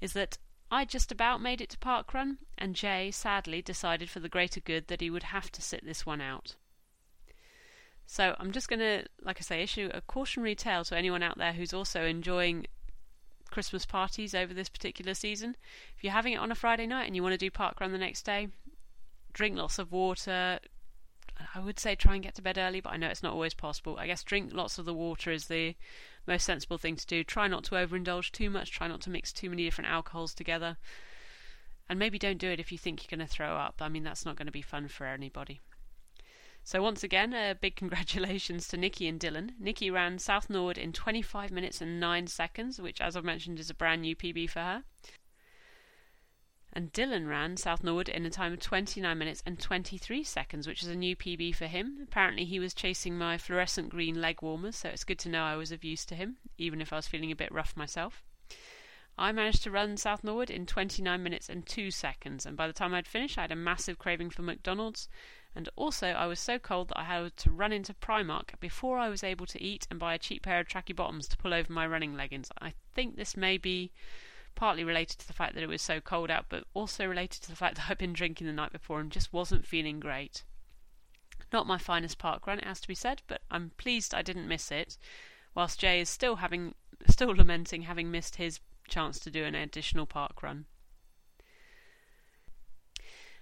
is 0.00 0.14
that 0.14 0.38
I 0.70 0.84
just 0.84 1.10
about 1.10 1.40
made 1.40 1.60
it 1.60 1.70
to 1.70 1.78
parkrun, 1.78 2.38
and 2.58 2.74
Jay 2.74 3.10
sadly 3.10 3.62
decided 3.62 4.10
for 4.10 4.20
the 4.20 4.28
greater 4.28 4.60
good 4.60 4.88
that 4.88 5.00
he 5.00 5.10
would 5.10 5.24
have 5.24 5.50
to 5.52 5.62
sit 5.62 5.84
this 5.84 6.04
one 6.04 6.20
out. 6.20 6.56
So 8.06 8.34
I'm 8.38 8.52
just 8.52 8.68
going 8.68 8.80
to, 8.80 9.04
like 9.22 9.38
I 9.38 9.42
say, 9.42 9.62
issue 9.62 9.90
a 9.92 10.00
cautionary 10.00 10.54
tale 10.54 10.84
to 10.84 10.96
anyone 10.96 11.22
out 11.22 11.38
there 11.38 11.52
who's 11.52 11.74
also 11.74 12.04
enjoying 12.04 12.66
Christmas 13.50 13.86
parties 13.86 14.34
over 14.34 14.52
this 14.52 14.68
particular 14.68 15.14
season. 15.14 15.56
If 15.96 16.04
you're 16.04 16.12
having 16.12 16.32
it 16.34 16.38
on 16.38 16.52
a 16.52 16.54
Friday 16.54 16.86
night 16.86 17.06
and 17.06 17.16
you 17.16 17.22
want 17.22 17.34
to 17.34 17.38
do 17.38 17.50
parkrun 17.50 17.92
the 17.92 17.98
next 17.98 18.24
day, 18.24 18.48
drink 19.32 19.56
lots 19.56 19.78
of 19.78 19.92
water. 19.92 20.58
I 21.54 21.60
would 21.60 21.78
say 21.78 21.94
try 21.94 22.14
and 22.14 22.22
get 22.22 22.34
to 22.34 22.42
bed 22.42 22.58
early, 22.58 22.80
but 22.80 22.92
I 22.92 22.96
know 22.96 23.08
it's 23.08 23.22
not 23.22 23.32
always 23.32 23.54
possible. 23.54 23.96
I 23.98 24.06
guess 24.06 24.24
drink 24.24 24.52
lots 24.52 24.78
of 24.78 24.84
the 24.84 24.94
water 24.94 25.30
is 25.30 25.46
the 25.46 25.76
most 26.26 26.44
sensible 26.44 26.78
thing 26.78 26.96
to 26.96 27.06
do. 27.06 27.22
Try 27.24 27.48
not 27.48 27.64
to 27.64 27.74
overindulge 27.74 28.32
too 28.32 28.50
much, 28.50 28.70
try 28.70 28.88
not 28.88 29.00
to 29.02 29.10
mix 29.10 29.32
too 29.32 29.50
many 29.50 29.64
different 29.64 29.90
alcohols 29.90 30.34
together. 30.34 30.76
And 31.88 31.98
maybe 31.98 32.18
don't 32.18 32.38
do 32.38 32.50
it 32.50 32.60
if 32.60 32.70
you 32.70 32.78
think 32.78 33.02
you're 33.02 33.16
going 33.16 33.26
to 33.26 33.32
throw 33.32 33.56
up. 33.56 33.76
I 33.80 33.88
mean, 33.88 34.02
that's 34.02 34.24
not 34.24 34.36
going 34.36 34.46
to 34.46 34.52
be 34.52 34.62
fun 34.62 34.88
for 34.88 35.06
anybody. 35.06 35.60
So, 36.64 36.82
once 36.82 37.02
again, 37.02 37.32
a 37.32 37.54
big 37.54 37.76
congratulations 37.82 38.68
to 38.68 38.76
Nikki 38.76 39.08
and 39.08 39.18
Dylan. 39.18 39.52
Nikki 39.58 39.90
ran 39.90 40.18
South 40.18 40.50
Norwood 40.50 40.76
in 40.76 40.92
25 40.92 41.50
minutes 41.50 41.80
and 41.80 41.98
9 41.98 42.26
seconds, 42.26 42.80
which, 42.80 43.00
as 43.00 43.16
I've 43.16 43.24
mentioned, 43.24 43.58
is 43.58 43.70
a 43.70 43.74
brand 43.74 44.02
new 44.02 44.14
PB 44.14 44.50
for 44.50 44.60
her. 44.60 44.84
And 46.72 46.92
Dylan 46.92 47.28
ran 47.28 47.56
South 47.56 47.82
Norwood 47.82 48.08
in 48.08 48.26
a 48.26 48.30
time 48.30 48.52
of 48.52 48.60
29 48.60 49.18
minutes 49.18 49.42
and 49.46 49.58
23 49.58 50.22
seconds, 50.22 50.68
which 50.68 50.82
is 50.82 50.88
a 50.88 50.94
new 50.94 51.16
PB 51.16 51.54
for 51.54 51.66
him. 51.66 51.98
Apparently, 52.02 52.44
he 52.44 52.60
was 52.60 52.74
chasing 52.74 53.16
my 53.16 53.38
fluorescent 53.38 53.88
green 53.88 54.20
leg 54.20 54.42
warmers, 54.42 54.76
so 54.76 54.88
it's 54.90 55.04
good 55.04 55.18
to 55.20 55.28
know 55.28 55.42
I 55.42 55.56
was 55.56 55.72
of 55.72 55.82
use 55.82 56.04
to 56.06 56.14
him, 56.14 56.36
even 56.58 56.80
if 56.80 56.92
I 56.92 56.96
was 56.96 57.08
feeling 57.08 57.32
a 57.32 57.36
bit 57.36 57.50
rough 57.50 57.76
myself. 57.76 58.22
I 59.20 59.32
managed 59.32 59.64
to 59.64 59.70
run 59.72 59.96
South 59.96 60.22
Norwood 60.22 60.50
in 60.50 60.64
29 60.64 61.20
minutes 61.20 61.48
and 61.48 61.66
2 61.66 61.90
seconds, 61.90 62.46
and 62.46 62.56
by 62.56 62.68
the 62.68 62.72
time 62.72 62.94
I'd 62.94 63.08
finished, 63.08 63.36
I 63.36 63.42
had 63.42 63.52
a 63.52 63.56
massive 63.56 63.98
craving 63.98 64.30
for 64.30 64.42
McDonald's, 64.42 65.08
and 65.56 65.68
also 65.74 66.08
I 66.08 66.26
was 66.26 66.38
so 66.38 66.60
cold 66.60 66.90
that 66.90 67.00
I 67.00 67.04
had 67.04 67.36
to 67.38 67.50
run 67.50 67.72
into 67.72 67.94
Primark 67.94 68.60
before 68.60 68.98
I 68.98 69.08
was 69.08 69.24
able 69.24 69.46
to 69.46 69.60
eat 69.60 69.88
and 69.90 69.98
buy 69.98 70.14
a 70.14 70.18
cheap 70.18 70.44
pair 70.44 70.60
of 70.60 70.68
tracky 70.68 70.94
bottoms 70.94 71.26
to 71.28 71.36
pull 71.36 71.52
over 71.52 71.72
my 71.72 71.84
running 71.84 72.14
leggings. 72.14 72.50
I 72.60 72.74
think 72.94 73.16
this 73.16 73.36
may 73.36 73.58
be 73.58 73.90
partly 74.58 74.82
related 74.82 75.20
to 75.20 75.26
the 75.28 75.32
fact 75.32 75.54
that 75.54 75.62
it 75.62 75.68
was 75.68 75.80
so 75.80 76.00
cold 76.00 76.32
out, 76.32 76.46
but 76.48 76.64
also 76.74 77.06
related 77.06 77.40
to 77.40 77.48
the 77.48 77.56
fact 77.56 77.76
that 77.76 77.86
I'd 77.88 77.96
been 77.96 78.12
drinking 78.12 78.48
the 78.48 78.52
night 78.52 78.72
before 78.72 78.98
and 78.98 79.10
just 79.10 79.32
wasn't 79.32 79.64
feeling 79.64 80.00
great. 80.00 80.42
Not 81.52 81.68
my 81.68 81.78
finest 81.78 82.18
park 82.18 82.44
run, 82.44 82.58
it 82.58 82.64
has 82.64 82.80
to 82.80 82.88
be 82.88 82.94
said, 82.94 83.22
but 83.28 83.40
I'm 83.52 83.70
pleased 83.78 84.12
I 84.12 84.22
didn't 84.22 84.48
miss 84.48 84.72
it. 84.72 84.98
Whilst 85.54 85.78
Jay 85.78 86.00
is 86.00 86.08
still 86.08 86.36
having, 86.36 86.74
still 87.08 87.28
lamenting 87.28 87.82
having 87.82 88.10
missed 88.10 88.34
his 88.34 88.58
chance 88.88 89.20
to 89.20 89.30
do 89.30 89.44
an 89.44 89.54
additional 89.54 90.06
park 90.06 90.42
run. 90.42 90.66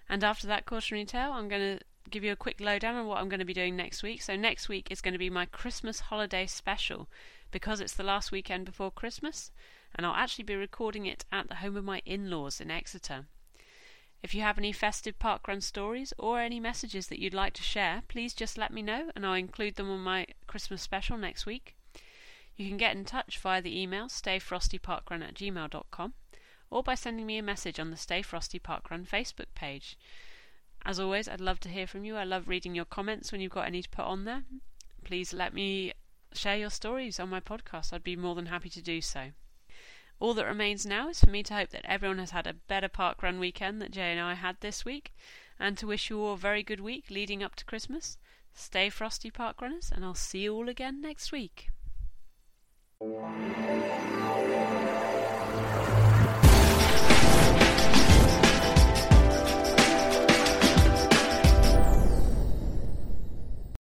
And 0.07 0.23
after 0.23 0.47
that 0.47 0.67
cautionary 0.67 1.07
tale, 1.07 1.33
I'm 1.33 1.49
going 1.49 1.79
to 1.79 1.85
give 2.11 2.23
you 2.25 2.31
a 2.31 2.37
quick 2.37 2.61
lowdown 2.61 2.95
on 2.95 3.07
what 3.07 3.19
I'm 3.19 3.31
going 3.31 3.41
to 3.41 3.47
be 3.47 3.55
doing 3.55 3.75
next 3.75 4.03
week. 4.03 4.21
So, 4.21 4.37
next 4.37 4.69
week 4.69 4.89
is 4.91 5.01
going 5.01 5.15
to 5.15 5.19
be 5.19 5.31
my 5.31 5.47
Christmas 5.47 5.99
holiday 6.01 6.47
special 6.47 7.09
because 7.51 7.81
it's 7.81 7.95
the 7.95 8.05
last 8.05 8.31
weekend 8.31 8.67
before 8.67 8.91
Christmas 8.91 9.51
and 9.95 10.05
I'll 10.05 10.15
actually 10.15 10.45
be 10.45 10.57
recording 10.57 11.07
it 11.07 11.25
at 11.31 11.49
the 11.49 11.57
home 11.57 11.77
of 11.77 11.85
my 11.85 12.03
in 12.05 12.31
laws 12.31 12.61
in 12.61 12.71
Exeter. 12.71 13.27
If 14.23 14.35
you 14.35 14.43
have 14.43 14.59
any 14.59 14.73
festive 14.73 15.19
parkrun 15.19 15.63
stories 15.63 16.13
or 16.19 16.41
any 16.41 16.59
messages 16.59 17.07
that 17.09 17.21
you'd 17.21 17.35
like 17.35 17.53
to 17.55 17.63
share, 17.63 18.03
please 18.09 18.35
just 18.35 18.59
let 18.59 18.73
me 18.73 18.83
know 18.83 19.11
and 19.15 19.25
I'll 19.25 19.35
include 19.35 19.77
them 19.77 19.91
on 19.91 20.01
my 20.01 20.27
Christmas 20.47 20.83
special 20.83 21.17
next 21.17 21.47
week. 21.47 21.77
You 22.57 22.67
can 22.67 22.77
get 22.77 22.97
in 22.97 23.05
touch 23.05 23.39
via 23.39 23.63
the 23.63 23.81
email 23.81 24.07
stayfrostyparkrun 24.09 25.23
at 25.23 25.35
gmail.com 25.35 26.15
or 26.71 26.83
by 26.83 26.95
sending 26.95 27.27
me 27.27 27.39
a 27.39 27.43
message 27.43 27.79
on 27.79 27.91
the 27.91 27.97
Stay 27.97 28.23
Frosty 28.23 28.59
Parkrun 28.59 29.07
Facebook 29.07 29.55
page. 29.55 29.97
As 30.85 30.99
always, 30.99 31.29
I'd 31.29 31.41
love 31.41 31.61
to 31.61 31.69
hear 31.69 31.87
from 31.87 32.05
you. 32.05 32.17
I 32.17 32.25
love 32.25 32.49
reading 32.49 32.75
your 32.75 32.85
comments 32.85 33.31
when 33.31 33.41
you've 33.41 33.53
got 33.53 33.67
any 33.67 33.83
to 33.83 33.89
put 33.89 34.05
on 34.05 34.25
there. 34.25 34.45
Please 35.05 35.33
let 35.33 35.55
me 35.55 35.93
share 36.33 36.57
your 36.57 36.71
stories 36.71 37.21
on 37.21 37.29
my 37.29 37.41
podcast. 37.41 37.93
I'd 37.93 38.03
be 38.03 38.17
more 38.17 38.35
than 38.35 38.47
happy 38.47 38.69
to 38.71 38.83
do 38.83 39.01
so. 39.01 39.33
All 40.19 40.33
that 40.35 40.47
remains 40.47 40.87
now 40.87 41.09
is 41.09 41.21
for 41.21 41.31
me 41.31 41.43
to 41.43 41.55
hope 41.55 41.71
that 41.71 41.85
everyone 41.85 42.19
has 42.19 42.31
had 42.31 42.47
a 42.47 42.55
better 42.55 42.89
park 42.89 43.23
run 43.23 43.39
weekend 43.39 43.83
that 43.83 43.91
Jay 43.91 44.13
and 44.13 44.21
I 44.21 44.35
had 44.35 44.57
this 44.61 44.85
week, 44.85 45.13
and 45.59 45.77
to 45.79 45.87
wish 45.87 46.09
you 46.09 46.21
all 46.21 46.35
a 46.35 46.39
very 46.39 46.63
good 46.63 46.81
week 46.81 47.11
leading 47.11 47.43
up 47.43 47.55
to 47.57 47.65
Christmas. 47.65 48.17
Stay 48.55 48.89
frosty, 48.89 49.31
park 49.31 49.61
runners, 49.61 49.93
and 49.95 50.05
I'll 50.05 50.15
see 50.15 50.41
you 50.41 50.55
all 50.55 50.69
again 50.69 51.03
next 51.03 51.33
week. 51.33 51.69